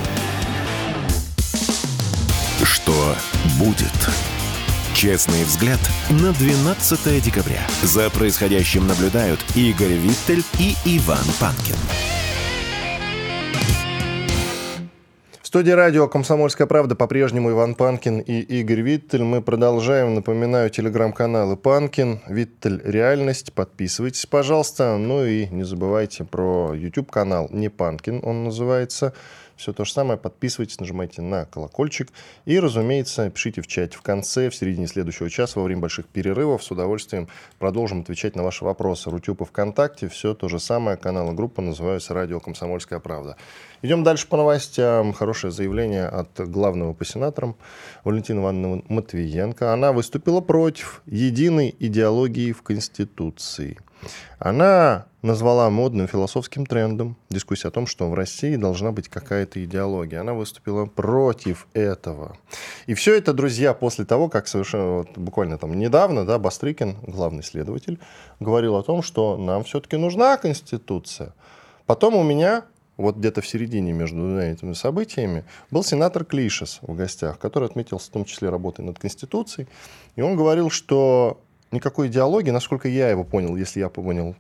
[2.63, 3.15] Что
[3.57, 3.91] будет?
[4.93, 5.79] Честный взгляд
[6.11, 7.65] на 12 декабря.
[7.81, 12.14] За происходящим наблюдают Игорь Виттель и Иван Панкин.
[15.55, 19.23] Студии радио «Комсомольская правда» по-прежнему Иван Панкин и Игорь Виттель.
[19.23, 20.13] Мы продолжаем.
[20.13, 23.53] Напоминаю, телеграм-каналы Панкин, Виттель Реальность.
[23.53, 24.97] Подписывайтесь, пожалуйста.
[24.97, 29.13] Ну и не забывайте про YouTube-канал Не Панкин, он называется.
[29.55, 30.19] Все то же самое.
[30.19, 32.09] Подписывайтесь, нажимайте на колокольчик.
[32.45, 36.63] И, разумеется, пишите в чате в конце, в середине следующего часа, во время больших перерывов.
[36.63, 37.27] С удовольствием
[37.59, 39.09] продолжим отвечать на ваши вопросы.
[39.09, 40.09] Рутюб и ВКонтакте.
[40.09, 40.97] Все то же самое.
[40.97, 43.37] Канал и группа называются «Радио Комсомольская правда».
[43.81, 45.13] Идем дальше по новостям.
[45.13, 47.55] Хорошее заявление от главного по сенаторам
[48.03, 49.73] Валентины Ивановны Матвиенко.
[49.73, 53.77] Она выступила против единой идеологии в Конституции.
[54.39, 60.21] Она назвала модным философским трендом дискуссию о том, что в России должна быть какая-то идеология.
[60.21, 62.37] Она выступила против этого.
[62.85, 67.43] И все это, друзья, после того, как совершенно вот, буквально там недавно, да, Бастрыкин, главный
[67.43, 67.99] следователь,
[68.39, 71.33] говорил о том, что нам все-таки нужна Конституция.
[71.85, 72.65] Потом у меня
[72.97, 78.13] вот где-то в середине между этими событиями, был сенатор Клишес в гостях, который отметился в
[78.13, 79.67] том числе работой над Конституцией.
[80.15, 81.41] И он говорил, что
[81.75, 84.35] никакой идеологии, насколько я его понял, если я понял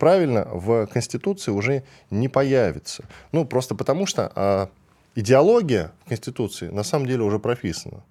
[0.00, 3.04] правильно, в Конституции уже не появится.
[3.32, 4.68] Ну, просто потому что а,
[5.14, 8.02] идеология в Конституции на самом деле уже прописана.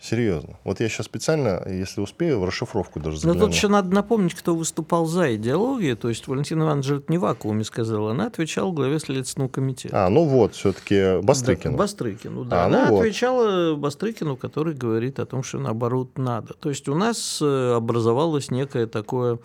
[0.00, 0.58] Серьезно.
[0.64, 3.46] Вот я сейчас специально, если успею, в расшифровку даже Но загляну.
[3.46, 5.96] тут еще надо напомнить, кто выступал за идеологию.
[5.96, 8.10] То есть Валентин Иванович это не вакууме сказала.
[8.10, 10.04] Она отвечала главе Следственного комитета.
[10.04, 11.72] А, ну вот, все-таки Бастрыкин.
[11.72, 12.66] Да, Бастрыкину, да.
[12.66, 13.00] А, ну Она вот.
[13.00, 16.52] отвечала Бастрыкину, который говорит о том, что наоборот надо.
[16.52, 19.38] То есть у нас э, образовалось некое такое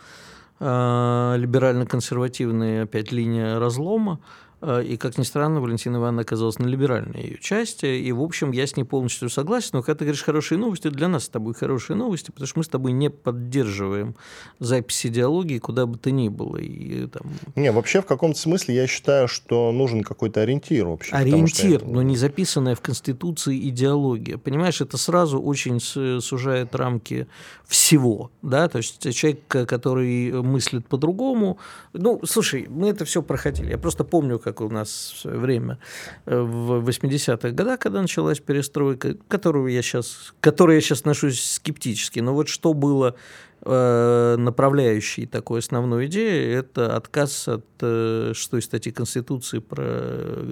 [0.60, 4.20] э, либерально-консервативная опять линия разлома,
[4.62, 8.68] и, как ни странно, Валентина Ивановна оказалась на либеральной ее части, и, в общем, я
[8.68, 11.96] с ней полностью согласен, но когда ты говоришь хорошие новости, для нас с тобой хорошие
[11.96, 14.16] новости, потому что мы с тобой не поддерживаем
[14.60, 16.58] запись идеологии куда бы то ни было.
[16.58, 17.24] И, там,
[17.56, 22.02] Не, вообще в каком-то смысле я считаю, что нужен какой-то ориентир что Ориентир, это- но
[22.02, 24.38] не записанная в Конституции идеология.
[24.38, 27.28] Понимаешь, это сразу очень сужает рамки
[27.66, 28.32] всего.
[28.42, 28.68] Да?
[28.68, 31.60] То есть человек, который мыслит по-другому.
[31.94, 33.70] Ну, слушай, мы это все проходили.
[33.70, 35.80] Я просто помню, как у нас в свое время
[36.26, 41.44] э, в 80-х годах, когда началась перестройка, которую я сейчас, к которой я сейчас отношусь
[41.44, 42.20] скептически.
[42.20, 43.16] Но вот что было
[43.62, 49.84] направляющей такой основной идеей это отказ от э, шестой статьи Конституции про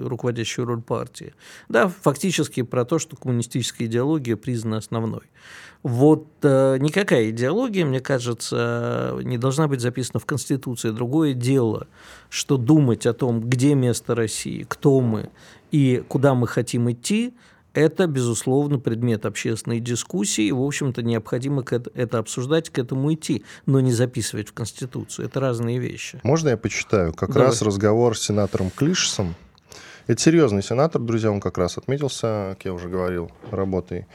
[0.04, 1.34] руководящую роль партии.
[1.68, 5.22] Да, фактически про то, что коммунистическая идеология признана основной.
[5.82, 10.90] Вот э, никакая идеология, мне кажется, не должна быть записана в Конституции.
[10.90, 11.86] Другое дело,
[12.28, 15.30] что думать о том, где место России, кто мы
[15.70, 17.32] и куда мы хотим идти,
[17.74, 23.80] это, безусловно, предмет общественной дискуссии, и, в общем-то, необходимо это обсуждать, к этому идти, но
[23.80, 25.26] не записывать в Конституцию.
[25.26, 26.20] Это разные вещи.
[26.22, 27.12] Можно я почитаю?
[27.12, 27.48] Как Давай.
[27.48, 29.34] раз разговор с сенатором Клишесом.
[30.06, 34.06] Это серьезный сенатор, друзья, он как раз отметился, как я уже говорил, работой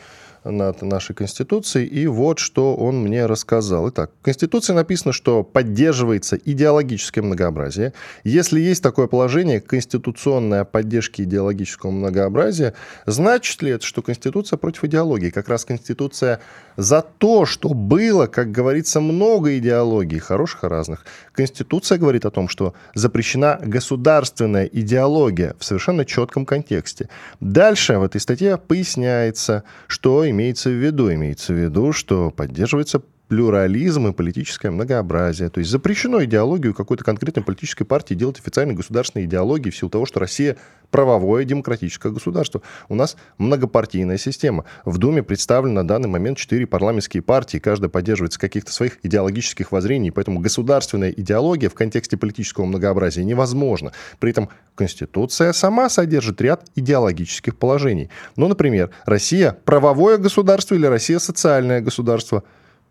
[0.44, 1.88] над нашей Конституцией.
[1.88, 3.90] И вот что он мне рассказал.
[3.90, 7.94] Итак, в Конституции написано, что поддерживается идеологическое многообразие.
[8.24, 12.74] Если есть такое положение, конституционная поддержка идеологического многообразия,
[13.06, 15.30] значит ли это, что Конституция против идеологии?
[15.30, 16.40] Как раз Конституция
[16.78, 21.06] за то, что было, как говорится, много идеологий, хороших и разных.
[21.34, 27.10] Конституция говорит о том, что запрещена государственная идеология в совершенно четком контексте.
[27.40, 31.14] Дальше в этой статье поясняется, что имеется в виду.
[31.14, 35.50] Имеется в виду, что поддерживается плюрализм и политическое многообразие.
[35.50, 40.06] То есть запрещено идеологию какой-то конкретной политической партии делать официальной государственной идеологией в силу того,
[40.06, 40.58] что Россия
[40.92, 42.62] правовое демократическое государство.
[42.90, 44.66] У нас многопартийная система.
[44.86, 47.58] В Думе представлено на данный момент четыре парламентские партии.
[47.58, 50.12] Каждая поддерживается каких-то своих идеологических воззрений.
[50.12, 53.92] Поэтому государственная идеология в контексте политического многообразия невозможна.
[54.20, 58.12] При этом Конституция сама содержит ряд идеологических положений.
[58.36, 62.44] Ну, например, Россия правовое государство или Россия социальное государство.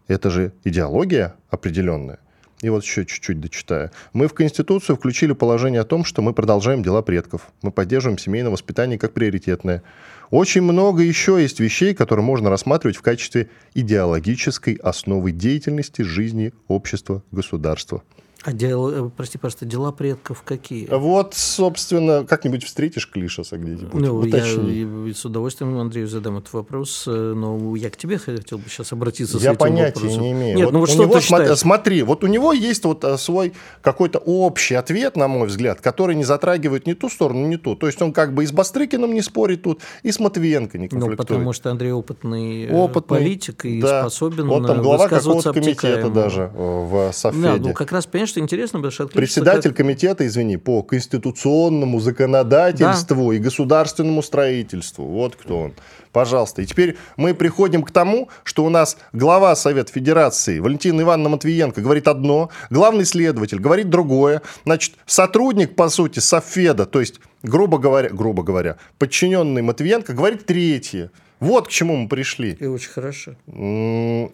[0.08, 2.18] Это же идеология определенная.
[2.62, 3.90] И вот еще чуть-чуть дочитаю.
[4.12, 7.52] Мы в Конституцию включили положение о том, что мы продолжаем дела предков.
[7.60, 9.82] Мы поддерживаем семейное воспитание как приоритетное.
[10.30, 17.24] Очень много еще есть вещей, которые можно рассматривать в качестве идеологической основы деятельности жизни общества,
[17.32, 18.04] государства.
[18.44, 20.88] А дела, э, прости, пожалуйста, дела предков какие?
[20.90, 23.94] Вот, собственно, как-нибудь встретишь Клишеса где-нибудь?
[23.94, 25.08] Ну, я, Уточни.
[25.10, 28.92] и с удовольствием Андрею задам этот вопрос, э, но я к тебе хотел бы сейчас
[28.92, 30.22] обратиться с Я этим понятия вопросом.
[30.22, 30.56] не имею.
[30.56, 31.54] Нет, ну вот у что него, ты?
[31.56, 36.16] Смотри, вот у него есть вот э, свой какой-то общий ответ, на мой взгляд, который
[36.16, 37.76] не затрагивает ни ту сторону, ни ту.
[37.76, 40.84] То есть он как бы и с Бастрыкиным не спорит тут, и с Матвиенко не
[40.84, 41.18] Ну, конфликтует.
[41.28, 44.00] потому что Андрей опытный, Опытный, политик и да.
[44.02, 46.10] способен Вот там глава какого-то комитета обтекаемо.
[46.14, 47.42] даже в Софеде.
[47.42, 52.00] Да, ну как раз, понимаешь, что интересно, потому что Председатель как- комитета, извини, по конституционному
[52.00, 55.04] законодательству и государственному строительству.
[55.06, 55.72] Вот кто он.
[56.12, 56.60] Пожалуйста.
[56.62, 61.80] И теперь мы приходим к тому, что у нас глава Совета Федерации Валентина Ивановна Матвиенко
[61.80, 64.42] говорит одно, главный следователь говорит другое.
[64.64, 71.10] Значит, сотрудник, по сути, Софеда, то есть, грубо говоря, грубо говоря, подчиненный Матвиенко говорит третье.
[71.42, 72.56] Вот к чему мы пришли.
[72.60, 73.34] И очень хорошо.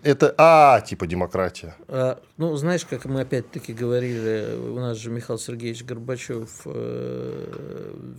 [0.03, 1.75] Это А, типа демократия.
[1.89, 6.67] А, ну, знаешь, как мы опять-таки говорили, у нас же Михаил Сергеевич Горбачев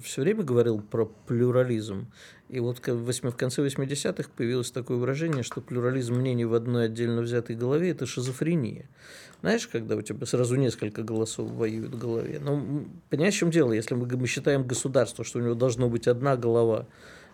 [0.04, 2.08] все время говорил про плюрализм.
[2.50, 7.56] И вот в конце 80-х появилось такое выражение, что плюрализм мнений в одной отдельно взятой
[7.56, 8.90] голове– это шизофрения.
[9.42, 12.40] Знаешь, когда у тебя сразу несколько голосов воюют в голове.
[12.42, 13.72] Ну, понимаешь, в чем дело?
[13.72, 16.88] Если мы, мы считаем государство, что у него должно быть одна голова,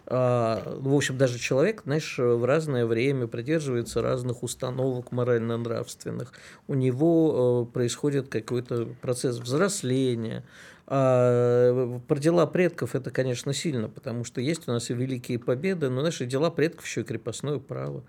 [0.07, 6.31] в общем, даже человек, знаешь, в разное время придерживается разных установок морально-нравственных.
[6.67, 10.43] У него э, происходит какой-то процесс взросления,
[10.88, 15.89] А про дела предков это, конечно, сильно, потому что есть у нас и великие победы,
[15.89, 18.04] но наши дела предков еще и крепостное право.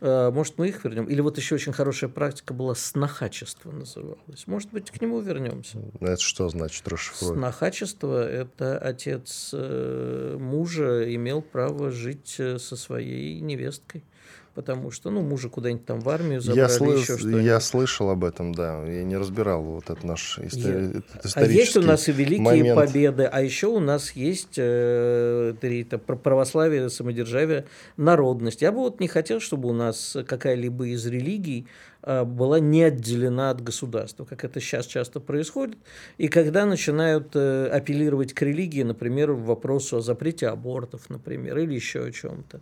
[0.00, 1.06] А, может, мы их вернем?
[1.06, 4.46] Или вот еще очень хорошая практика была снохачество называлось.
[4.46, 5.78] Может быть, к нему вернемся.
[6.00, 7.38] Это что значит расшифровать?
[7.38, 14.04] Снохачество– это отец э, мужа имел право жить э, со своей невесткой
[14.54, 17.42] потому что, ну, мужа куда-нибудь там в армию забрали, я, слы- еще что-нибудь.
[17.44, 18.84] я слышал об этом, да.
[18.84, 22.12] Я не разбирал вот этот наш истори- Я- этот А есть у исторический нас и
[22.12, 22.76] великие момент.
[22.80, 28.62] победы, а еще у нас есть э, это пр- православие, самодержавие, народность.
[28.62, 31.66] Я бы вот не хотел, чтобы у нас какая-либо из религий
[32.02, 35.78] была не отделена от государства, как это сейчас часто происходит.
[36.18, 41.74] И когда начинают э, апеллировать к религии, например, в вопросу о запрете абортов, например, или
[41.74, 42.60] еще о чем-то.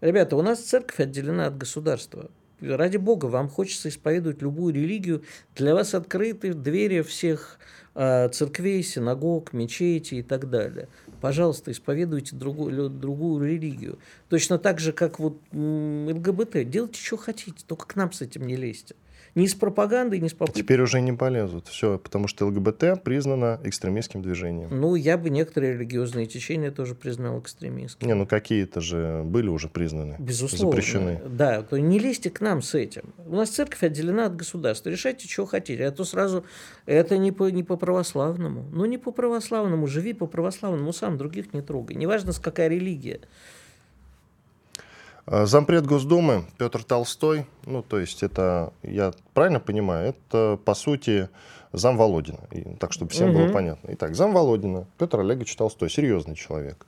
[0.00, 2.30] Ребята, у нас церковь отделена от государства.
[2.62, 5.24] Ради бога, вам хочется исповедовать любую религию,
[5.56, 7.58] для вас открыты двери всех
[7.96, 10.88] э, церквей, синагог, мечетей и так далее.
[11.20, 13.98] Пожалуйста, исповедуйте другую, другую религию.
[14.28, 16.68] Точно так же, как вот ЛГБТ.
[16.70, 18.94] Делайте, что хотите, только к нам с этим не лезьте.
[19.34, 20.62] Ни с пропагандой, ни с попыткой.
[20.62, 21.68] Теперь уже не полезут.
[21.68, 24.68] Все, потому что ЛГБТ признано экстремистским движением.
[24.70, 28.08] Ну, я бы некоторые религиозные течения тоже признал экстремистскими.
[28.08, 30.16] Не, ну какие-то же были уже признаны.
[30.18, 30.70] Безусловно.
[30.70, 31.20] Запрещены.
[31.26, 33.14] Да, то не лезьте к нам с этим.
[33.26, 34.90] У нас церковь отделена от государства.
[34.90, 35.86] Решайте, что хотите.
[35.86, 36.44] А то сразу
[36.84, 38.66] это не по, не по православному.
[38.70, 39.86] Ну, не по православному.
[39.86, 41.96] Живи по православному сам, других не трогай.
[41.96, 43.20] Неважно, с какая религия.
[45.26, 51.28] А, Зампред Госдумы Петр Толстой, ну, то есть это, я правильно понимаю, это, по сути,
[51.72, 53.52] зам Володина, И так, чтобы всем было Мгм.
[53.52, 53.88] понятно.
[53.92, 56.86] Итак, зам Володина Петр Олегович Толстой, серьезный человек,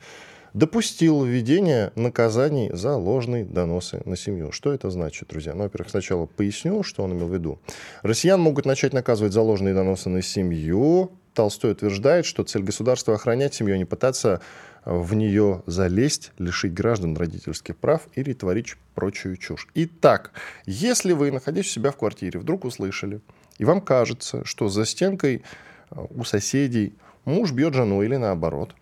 [0.53, 4.53] допустил введение наказаний за ложные доносы на семью.
[4.53, 5.55] Что это значит, друзья?
[5.55, 7.59] Ну, во-первых, сначала поясню, что он имел в виду.
[8.03, 11.11] Россиян могут начать наказывать за ложные доносы на семью.
[11.35, 14.41] Толстой утверждает, что цель государства охранять семью, а не пытаться
[14.85, 19.69] в нее залезть, лишить граждан родительских прав или творить прочую чушь.
[19.75, 20.33] Итак,
[20.67, 23.21] если вы, находясь у себя в квартире, вдруг услышали,
[23.59, 25.43] и вам кажется, что за стенкой
[25.91, 26.95] э, у соседей
[27.25, 28.75] муж бьет жену или наоборот,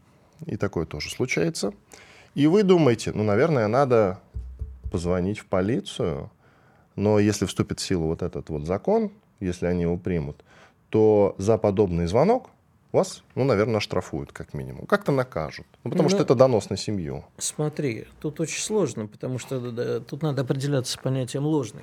[0.47, 1.73] и такое тоже случается,
[2.35, 4.21] и вы думаете, ну, наверное, надо
[4.91, 6.31] позвонить в полицию,
[6.97, 10.45] но если вступит в силу вот этот вот закон, если они его примут,
[10.89, 12.51] то за подобный звонок
[12.93, 14.87] вас, ну, наверное, оштрафуют как минимум.
[14.87, 15.67] Как-то накажут.
[15.85, 17.25] Ну, потому Ну, что это донос на семью.
[17.39, 21.83] Смотри, тут очень сложно, потому что да, тут надо определяться с понятием ложный.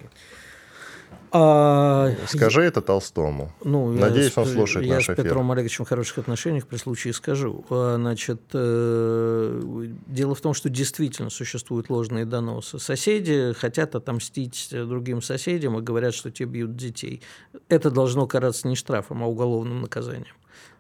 [1.32, 3.52] А, Скажи это Толстому.
[3.64, 5.24] Ну, я Надеюсь, с- он слушает я наш с эфир.
[5.26, 7.66] Петром Олеговичем в хороших отношениях при случае скажу.
[7.70, 9.62] А, Значит, э,
[10.08, 12.80] дело в том, что действительно существуют ложные доносы.
[12.80, 17.22] Соседи хотят отомстить другим соседям и говорят, что те бьют детей.
[17.68, 20.34] Это должно караться не штрафом, а уголовным наказанием.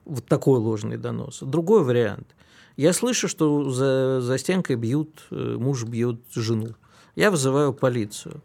[0.09, 1.39] Вот такой ложный донос.
[1.41, 2.35] Другой вариант.
[2.77, 6.75] Я слышу, что за, за стенкой бьют, э, муж бьет жену.
[7.15, 8.41] Я вызываю полицию.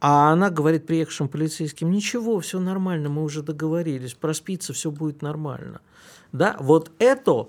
[0.00, 5.80] А она говорит приехавшим полицейским, ничего, все нормально, мы уже договорились, проспится, все будет нормально.
[6.32, 7.48] Да, вот это,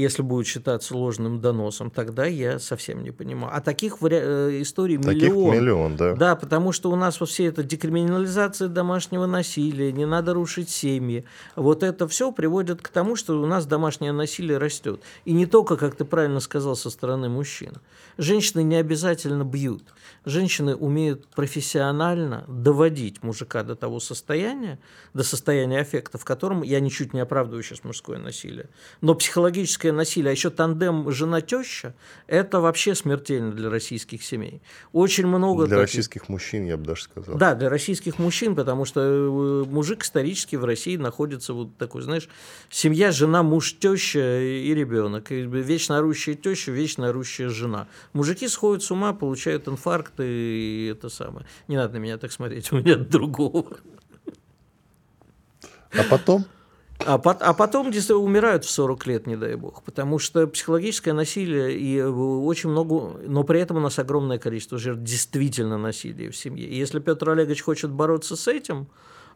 [0.00, 3.52] если будет считаться ложным доносом, тогда я совсем не понимаю.
[3.54, 5.54] А таких вари- э, историй Таких миллион.
[5.56, 6.14] миллион, да.
[6.14, 11.24] Да, потому что у нас во всей этой декриминализации домашнего насилия, не надо рушить семьи.
[11.54, 15.00] Вот это все приводит к тому, что у нас домашнее насилие растет.
[15.24, 17.72] И не только, как ты правильно сказал, со стороны мужчин.
[18.18, 19.82] Женщины не обязательно бьют.
[20.24, 24.78] Женщины умеют профессионально доводить мужика до того состояния,
[25.14, 28.68] до состояния аффекта, в котором, я ничуть не оправдываю сейчас мужское насилие,
[29.00, 29.14] но
[29.86, 31.94] психологическое насилие, а еще тандем жена-теща,
[32.26, 34.60] это вообще смертельно для российских семей.
[34.92, 37.36] Очень много Для таких- российских мужчин, я бы даже сказал.
[37.36, 42.28] да, для российских мужчин, потому что э, мужик исторически в России находится вот такой, знаешь,
[42.70, 45.30] семья, жена, муж, теща и ребенок.
[45.32, 47.86] И вечно орущая теща, вечно орущая жена.
[48.12, 51.46] Мужики сходят с ума, получают инфаркт и это самое.
[51.68, 53.78] Не надо на меня так смотреть, у меня другого.
[55.92, 56.44] А потом
[57.04, 59.82] А, пот- а потом умирают в 40 лет, не дай бог.
[59.82, 63.18] Потому что психологическое насилие и э, очень много...
[63.26, 66.66] Но при этом у нас огромное количество жертв действительно насилия в семье.
[66.66, 68.88] И если Петр Олегович хочет бороться с этим,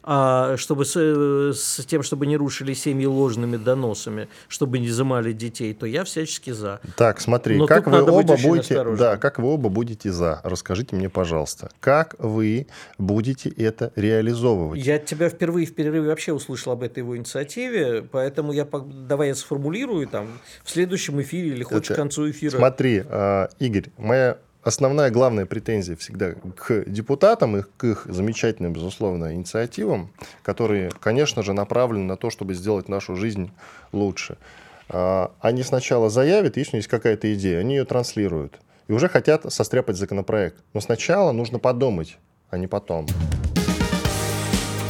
[0.03, 0.97] чтобы с,
[1.53, 6.51] с тем, чтобы не рушили семьи ложными доносами, чтобы не изымали детей, то я всячески
[6.51, 6.81] за.
[6.97, 8.97] Так, смотри, Но как вы оба будете, осторожным.
[8.99, 10.41] да, как вы оба будете за?
[10.43, 12.67] Расскажите мне, пожалуйста, как вы
[12.99, 14.85] будете это реализовывать?
[14.85, 19.35] Я тебя впервые в перерыве вообще услышал об этой его инициативе, поэтому я давай я
[19.35, 20.29] сформулирую там
[20.65, 22.57] в следующем эфире или хоть Это- к концу эфира.
[22.57, 29.35] Смотри, а, Игорь, моя основная, главная претензия всегда к депутатам и к их замечательным, безусловно,
[29.35, 33.51] инициативам, которые, конечно же, направлены на то, чтобы сделать нашу жизнь
[33.93, 34.37] лучше.
[34.89, 38.59] А, они сначала заявят, если есть какая-то идея, они ее транслируют.
[38.89, 40.57] И уже хотят состряпать законопроект.
[40.75, 42.19] Но сначала нужно подумать,
[42.51, 43.07] а не потом.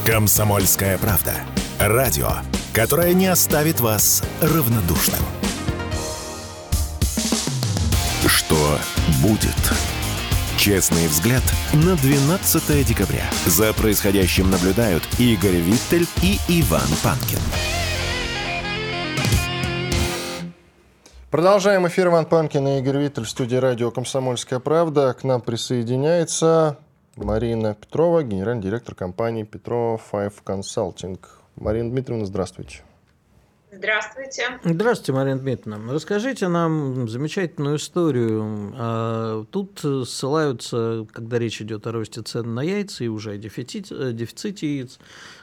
[0.06, 1.34] Комсомольская правда.
[1.78, 2.30] Радио,
[2.72, 5.20] которое не оставит вас равнодушным.
[8.50, 8.78] Что
[9.22, 9.54] будет?
[10.58, 11.42] Честный взгляд
[11.72, 13.30] на 12 декабря.
[13.46, 17.38] За происходящим наблюдают Игорь Виттель и Иван Панкин.
[21.30, 25.14] Продолжаем эфир Иван Панкин и Игорь Виттель в студии радио «Комсомольская правда».
[25.14, 26.76] К нам присоединяется
[27.14, 31.20] Марина Петрова, генеральный директор компании Петрова Five Consulting.
[31.54, 32.82] Марина Дмитриевна, здравствуйте.
[33.72, 34.58] Здравствуйте.
[34.64, 35.92] Здравствуйте, Марина Дмитриевна.
[35.92, 38.74] Расскажите нам замечательную историю.
[38.76, 44.12] А, тут ссылаются, когда речь идет о росте цен на яйца и уже о дефиците,
[44.12, 44.98] дефиците яиц,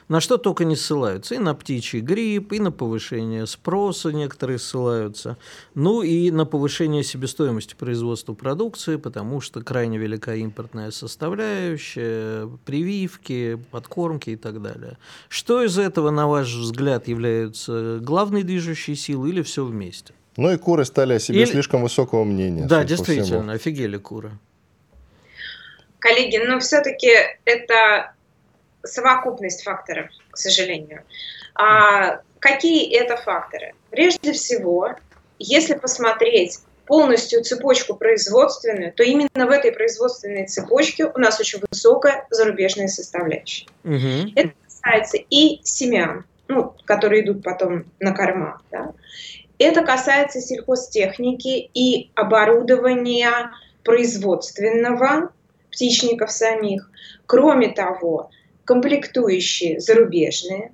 [0.08, 1.34] на что только не ссылаются.
[1.34, 5.36] И на птичий грипп, и на повышение спроса некоторые ссылаются.
[5.74, 14.30] Ну и на повышение себестоимости производства продукции, потому что крайне велика импортная составляющая, прививки, подкормки
[14.30, 14.98] и так далее.
[15.28, 20.14] Что из этого, на ваш взгляд, является главной движущей силой или все вместе?
[20.36, 21.50] Ну и куры стали о себе или...
[21.50, 22.64] слишком высокого мнения.
[22.64, 24.30] Да, действительно, офигели куры.
[25.98, 27.10] Коллеги, но все-таки
[27.44, 28.14] это
[28.88, 31.02] совокупность факторов, к сожалению.
[31.54, 33.74] А какие это факторы?
[33.90, 34.94] Прежде всего,
[35.38, 42.26] если посмотреть полностью цепочку производственную, то именно в этой производственной цепочке у нас очень высокая
[42.30, 43.66] зарубежная составляющая.
[43.84, 44.32] Угу.
[44.34, 48.60] Это касается и семян, ну, которые идут потом на корма.
[48.70, 48.94] Да?
[49.58, 53.50] Это касается сельхозтехники и оборудования
[53.84, 55.30] производственного
[55.70, 56.90] птичников самих.
[57.26, 58.30] Кроме того,
[58.68, 60.72] комплектующие зарубежные.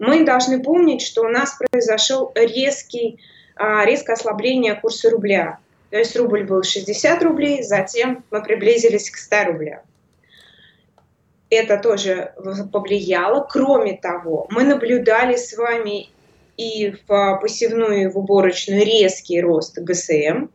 [0.00, 3.20] Мы должны помнить, что у нас произошел резкий,
[3.54, 5.60] а, резкое ослабление курса рубля.
[5.90, 9.80] То есть рубль был 60 рублей, затем мы приблизились к 100 рублям.
[11.48, 12.34] Это тоже
[12.72, 13.46] повлияло.
[13.48, 16.08] Кроме того, мы наблюдали с вами
[16.56, 20.48] и в посевную, и в уборочную резкий рост ГСМ,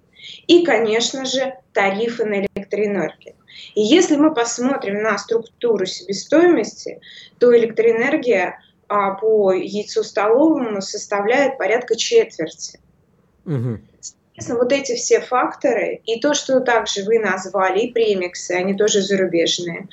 [0.46, 3.36] и, конечно же, тарифы на электроэнергию.
[3.76, 7.02] И если мы посмотрим на структуру себестоимости,
[7.40, 12.80] то электроэнергия а, по яйцу столовому составляет порядка четверти.
[13.46, 13.80] Угу.
[14.42, 19.02] Соответственно, вот эти все факторы, и то, что также вы назвали, и премиксы, они тоже
[19.02, 19.88] зарубежные.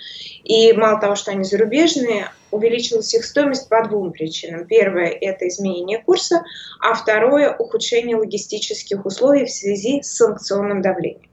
[0.44, 4.66] И мало того, что они зарубежные, увеличилась их стоимость по двум причинам.
[4.66, 6.44] Первое– это изменение курса,
[6.80, 11.27] а второе– ухудшение логистических условий в связи с санкционным давлением.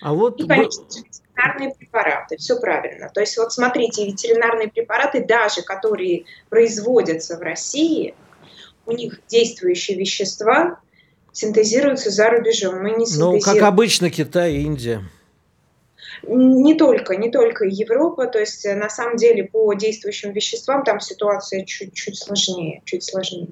[0.00, 0.40] А вот...
[0.40, 3.10] И, конечно, ветеринарные препараты, все правильно.
[3.12, 8.14] То есть вот смотрите, ветеринарные препараты, даже которые производятся в России,
[8.86, 10.80] у них действующие вещества
[11.32, 12.82] синтезируются за рубежом.
[12.82, 13.06] Мы не.
[13.16, 15.02] Ну, как обычно, Китай и Индия.
[16.22, 21.64] Не только, не только Европа, то есть на самом деле по действующим веществам там ситуация
[21.64, 23.48] чуть-чуть сложнее, чуть сложнее.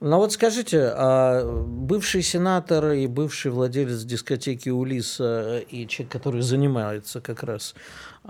[0.00, 7.20] Ну вот скажите, а бывший сенатор и бывший владелец дискотеки Улиса и человек, который занимается
[7.20, 7.74] как раз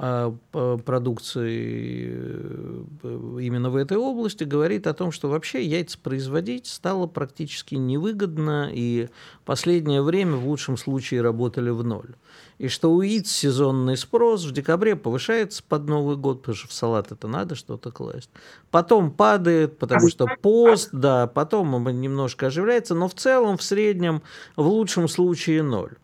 [0.01, 7.09] а, продукцией э, именно в этой области, говорит о том, что вообще яйца производить стало
[7.09, 9.09] практически невыгодно, и
[9.45, 12.15] последнее время в лучшем случае работали в ноль
[12.59, 16.73] и что у яиц сезонный спрос в декабре повышается под Новый год, потому что в
[16.73, 18.31] салат это надо что-то класть.
[18.71, 24.23] Потом падает, потому что пост, да, потом немножко оживляется, но в целом, в среднем,
[24.57, 25.97] в лучшем случае ноль.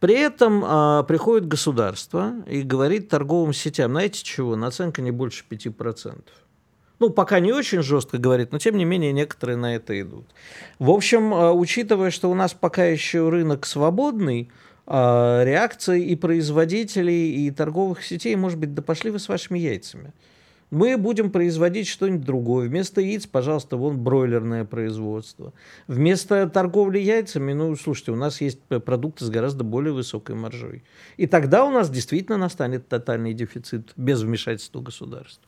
[0.00, 6.22] При этом а, приходит государство и говорит торговым сетям, знаете чего, наценка не больше 5%.
[6.98, 10.26] Ну, пока не очень жестко говорит, но тем не менее некоторые на это идут.
[10.78, 14.50] В общем, а, учитывая, что у нас пока еще рынок свободный,
[14.86, 20.14] а, реакция и производителей, и торговых сетей, может быть, да пошли вы с вашими яйцами.
[20.70, 22.68] Мы будем производить что-нибудь другое.
[22.68, 25.52] Вместо яиц, пожалуйста, вон бройлерное производство.
[25.88, 30.84] Вместо торговли яйцами, ну, слушайте, у нас есть продукты с гораздо более высокой маржой.
[31.16, 35.42] И тогда у нас действительно настанет тотальный дефицит без вмешательства государства.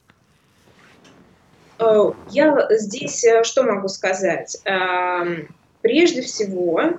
[1.79, 4.61] Э, я здесь э, что могу сказать?
[4.65, 5.49] Эм,
[5.83, 6.99] прежде всего,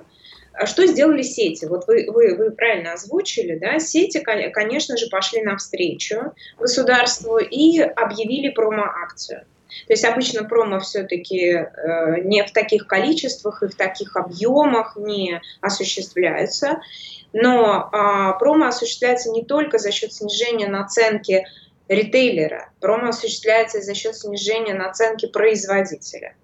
[0.64, 1.64] что сделали сети?
[1.64, 8.50] Вот вы, вы, вы правильно озвучили, да, сети, конечно же, пошли навстречу государству и объявили
[8.50, 9.44] промо-акцию.
[9.86, 15.40] То есть обычно промо все-таки э, не в таких количествах и в таких объемах не
[15.60, 16.80] осуществляются.
[17.32, 21.46] Но э, промо осуществляется не только за счет снижения наценки
[21.88, 26.36] ритейлера, промо осуществляется за счет снижения наценки производителя.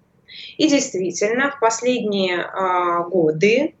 [0.57, 3.75] И действительно, в последние э, годы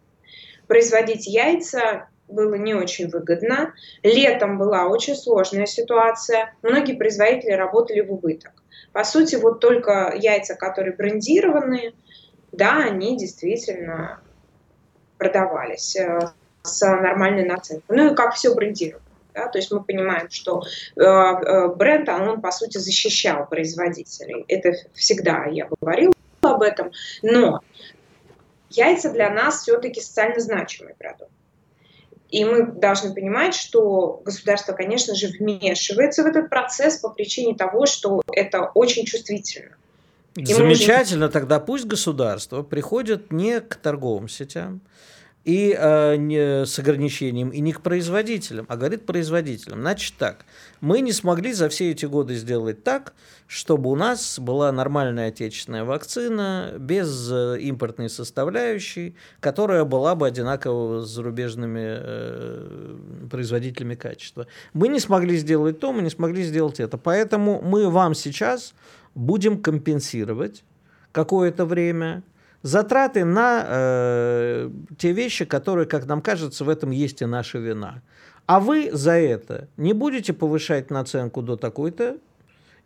[0.71, 3.73] производить яйца было не очень выгодно.
[4.03, 6.53] Летом была очень сложная ситуация.
[6.61, 8.53] Многие производители работали в убыток.
[8.93, 11.91] По сути, вот только яйца, которые брендированные,
[12.53, 14.21] да, они действительно
[15.17, 16.31] продавались э,
[16.63, 17.83] с нормальной наценкой.
[17.89, 19.03] Ну и как все брендировано.
[19.33, 19.49] Да?
[19.49, 20.63] То есть мы понимаем, что
[20.95, 24.45] э, э, бренд, он по сути защищал производителей.
[24.47, 26.91] Это всегда я говорила об этом.
[27.21, 27.59] Но
[28.77, 31.31] яйца для нас все-таки социально значимый продукт.
[32.29, 37.85] И мы должны понимать, что государство, конечно же, вмешивается в этот процесс по причине того,
[37.85, 39.75] что это очень чувствительно.
[40.35, 41.33] Замечательно, можем...
[41.33, 44.79] тогда пусть государство приходит не к торговым сетям,
[45.43, 49.81] и э, не, с ограничением, и не к производителям, а говорит производителям.
[49.81, 50.45] Значит так,
[50.81, 53.13] мы не смогли за все эти годы сделать так,
[53.47, 61.01] чтобы у нас была нормальная отечественная вакцина без э, импортной составляющей, которая была бы одинакова
[61.01, 62.97] с зарубежными э,
[63.29, 64.45] производителями качества.
[64.73, 66.97] Мы не смогли сделать то, мы не смогли сделать это.
[66.97, 68.75] Поэтому мы вам сейчас
[69.15, 70.63] будем компенсировать
[71.11, 72.23] какое-то время
[72.63, 78.01] затраты на э, те вещи, которые, как нам кажется, в этом есть и наша вина.
[78.45, 82.17] А вы за это не будете повышать наценку до такой-то,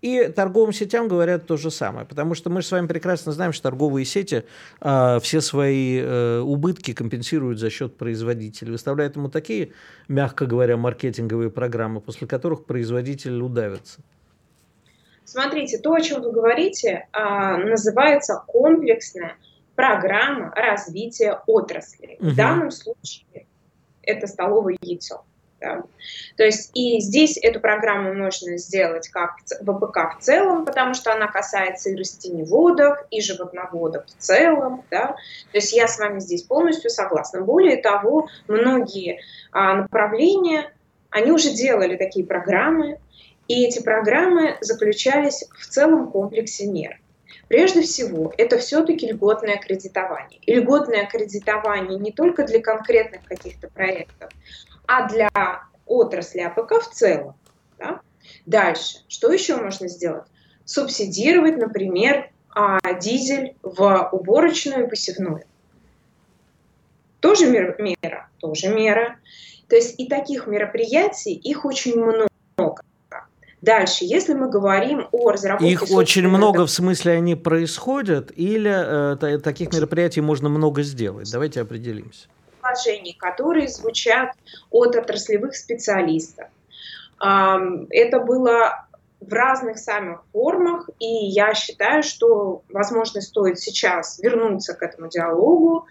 [0.02, 3.54] и торговым сетям говорят то же самое, потому что мы же с вами прекрасно знаем,
[3.54, 4.44] что торговые сети
[4.82, 9.72] э, все свои э, убытки компенсируют за счет производителей, выставляют ему такие,
[10.08, 14.02] мягко говоря, маркетинговые программы, после которых производитель удавится.
[15.24, 19.38] Смотрите, то, о чем вы говорите, э, называется комплексная
[19.76, 22.18] программа развития отрасли.
[22.20, 22.30] Угу.
[22.30, 23.48] В данном случае
[24.02, 25.24] это столовое яйцо.
[25.60, 25.84] Да.
[26.36, 31.28] То есть и здесь эту программу можно сделать как ВПК в целом, потому что она
[31.28, 34.84] касается и растеневодов, и животноводов в целом.
[34.92, 35.16] Да.
[35.52, 37.42] То есть я с вами здесь полностью согласна.
[37.42, 39.22] Более того, многие
[39.52, 40.74] а, направления,
[41.10, 43.00] они уже делали такие программы,
[43.48, 47.00] и эти программы заключались в целом комплексе мер.
[47.48, 50.40] Прежде всего, это все-таки льготное кредитование.
[50.42, 54.32] И льготное кредитование не только для конкретных каких-то проектов,
[54.88, 55.30] а для
[55.86, 57.36] отрасли АПК в целом.
[57.78, 58.02] Да?
[58.46, 60.26] Дальше, что еще можно сделать?
[60.66, 65.44] Субсидировать, например, а, дизель в уборочную и посевную.
[67.20, 69.20] Тоже мера, тоже мера.
[69.68, 72.82] То есть и таких мероприятий, их очень много.
[73.66, 75.72] Дальше, если мы говорим о разработке...
[75.72, 81.32] Их очень много, в смысле они происходят, или э, таких мероприятий можно много сделать?
[81.32, 82.28] Давайте определимся.
[82.62, 84.34] Предложений, которые звучат
[84.70, 86.46] от отраслевых специалистов.
[87.20, 88.86] Это было
[89.20, 95.88] в разных самых формах, и я считаю, что, возможно, стоит сейчас вернуться к этому диалогу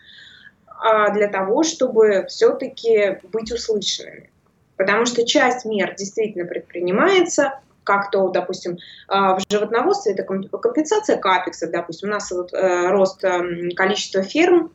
[0.67, 4.31] а, для того, чтобы все-таки быть услышанными.
[4.77, 11.71] Потому что часть мер действительно предпринимается, как то, допустим, а, в животноводстве это компенсация капекса,
[11.71, 14.73] допустим, у нас вот э, рост эм, количества ферм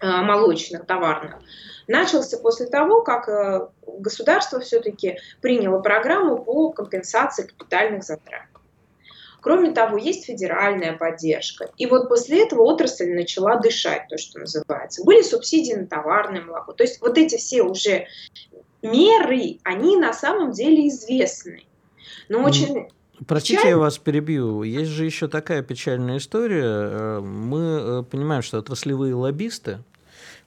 [0.00, 1.36] э, молочных, товарных,
[1.88, 8.46] начался после того, как э, государство все-таки приняло программу по компенсации капитальных затрат.
[9.40, 11.70] Кроме того, есть федеральная поддержка.
[11.76, 15.04] И вот после этого отрасль начала дышать, то, что называется.
[15.04, 16.72] Были субсидии на товарное молоко.
[16.72, 18.08] То есть вот эти все уже
[18.82, 21.64] меры, они на самом деле известны.
[22.28, 22.88] Но очень
[23.26, 23.70] Простите, Печаль...
[23.70, 24.62] я вас перебью.
[24.62, 26.64] Есть же еще такая печальная история.
[26.64, 29.78] Э, мы э, понимаем, что отраслевые лоббисты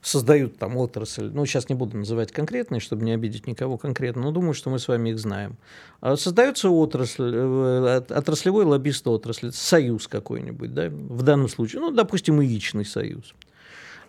[0.02, 4.30] создают там отрасль, ну, сейчас не буду называть конкретные, чтобы не обидеть никого конкретно, но
[4.30, 5.56] думаю, что мы с вами их знаем.
[6.00, 12.40] А создается отрасль, э, отраслевой лоббист отрасли, союз какой-нибудь, да, в данном случае, ну, допустим,
[12.40, 13.34] яичный союз.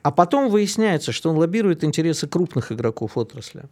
[0.04, 3.66] А потом выясняется, что он лоббирует интересы крупных игроков отрасли.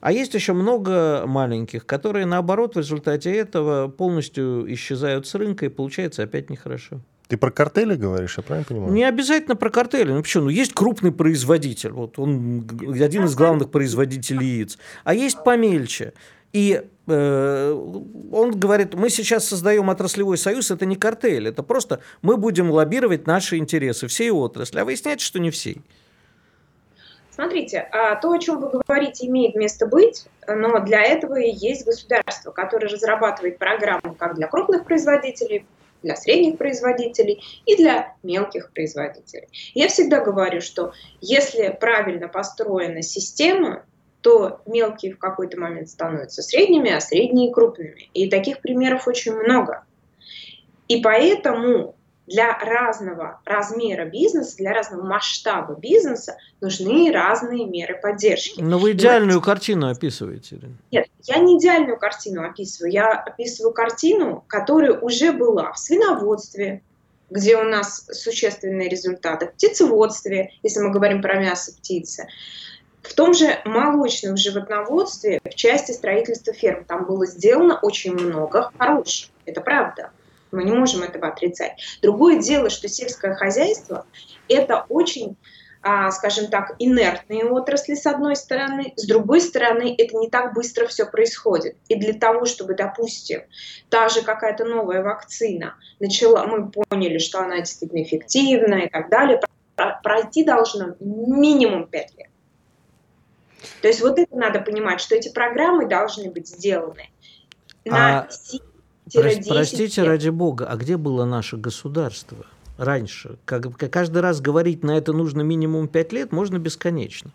[0.00, 5.68] А есть еще много маленьких, которые, наоборот, в результате этого полностью исчезают с рынка, и
[5.68, 7.00] получается опять нехорошо.
[7.28, 8.92] Ты про картели говоришь, я правильно понимаю?
[8.92, 10.12] Не обязательно про картели.
[10.12, 10.44] Ну почему?
[10.44, 12.68] Ну есть крупный производитель, вот он
[13.00, 16.12] один из главных производителей яиц, а есть помельче.
[16.52, 17.72] И э,
[18.32, 23.26] он говорит, мы сейчас создаем отраслевой союз, это не картель, это просто мы будем лоббировать
[23.26, 24.78] наши интересы всей отрасли.
[24.78, 25.82] А выясняется, что не всей.
[27.36, 31.84] Смотрите, а, то, о чем вы говорите, имеет место быть, но для этого и есть
[31.84, 35.66] государство, которое разрабатывает программы как для крупных производителей,
[36.02, 39.48] для средних производителей и для мелких производителей.
[39.74, 43.84] Я всегда говорю, что если правильно построена система,
[44.22, 48.08] то мелкие в какой-то момент становятся средними, а средние крупными.
[48.14, 49.84] И таких примеров очень много.
[50.88, 51.95] И поэтому
[52.26, 58.60] для разного размера бизнеса, для разного масштаба бизнеса нужны разные меры поддержки.
[58.60, 60.60] Но вы идеальную картину описываете.
[60.90, 62.92] Нет, я не идеальную картину описываю.
[62.92, 66.82] Я описываю картину, которая уже была в свиноводстве,
[67.30, 72.28] где у нас существенные результаты, в птицеводстве, если мы говорим про мясо птицы,
[73.02, 79.32] в том же молочном животноводстве, в части строительства ферм, там было сделано очень много хорошего.
[79.44, 80.10] Это правда.
[80.52, 81.72] Мы не можем этого отрицать.
[82.02, 84.06] Другое дело, что сельское хозяйство–
[84.48, 85.36] это очень
[85.88, 90.88] а, скажем так, инертные отрасли с одной стороны, с другой стороны, это не так быстро
[90.88, 91.76] все происходит.
[91.86, 93.42] И для того, чтобы, допустим,
[93.88, 99.40] та же какая-то новая вакцина начала, мы поняли, что она действительно эффективна и так далее,
[100.02, 102.30] пройти должно минимум 5 лет.
[103.80, 107.10] То есть вот это надо понимать, что эти программы должны быть сделаны
[107.84, 108.28] на а...
[109.12, 112.46] Простите, ради бога, а где было наше государство
[112.76, 113.36] раньше?
[113.44, 117.30] Как, каждый раз говорить на это нужно минимум пять лет, можно бесконечно.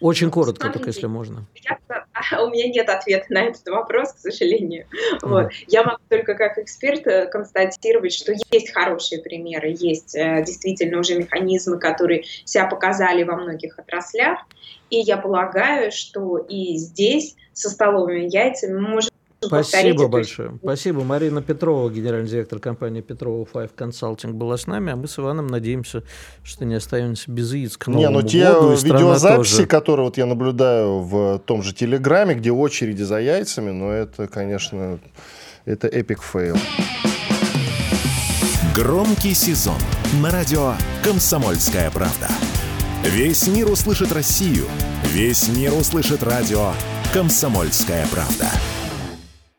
[0.00, 1.44] Очень коротко, Смотрите, только если можно.
[1.64, 4.86] Я, у меня нет ответа на этот вопрос, к сожалению.
[4.92, 5.28] Mm.
[5.28, 5.52] Вот.
[5.66, 11.16] Я могу только как эксперт э, констатировать, что есть хорошие примеры, есть э, действительно уже
[11.16, 14.38] механизмы, которые себя показали во многих отраслях.
[14.90, 19.10] И я полагаю, что и здесь со столовыми яйцами мы можем
[19.40, 20.58] Спасибо большое.
[20.62, 21.04] Спасибо.
[21.04, 25.46] Марина Петрова, генеральный директор компании Петрова Five Consulting, была с нами, а мы с Иваном
[25.46, 26.02] надеемся,
[26.42, 29.66] что не останемся без яиц к Новому Не, ну те году, видеозаписи, тоже...
[29.66, 34.98] которые вот я наблюдаю в том же Телеграме, где очереди за яйцами, ну это, конечно,
[35.64, 36.56] это epic fail.
[38.74, 39.78] Громкий сезон
[40.22, 40.74] на радио
[41.04, 42.28] «Комсомольская правда».
[43.04, 44.66] Весь мир услышит Россию.
[45.04, 46.72] Весь мир услышит радио
[47.12, 48.50] «Комсомольская правда».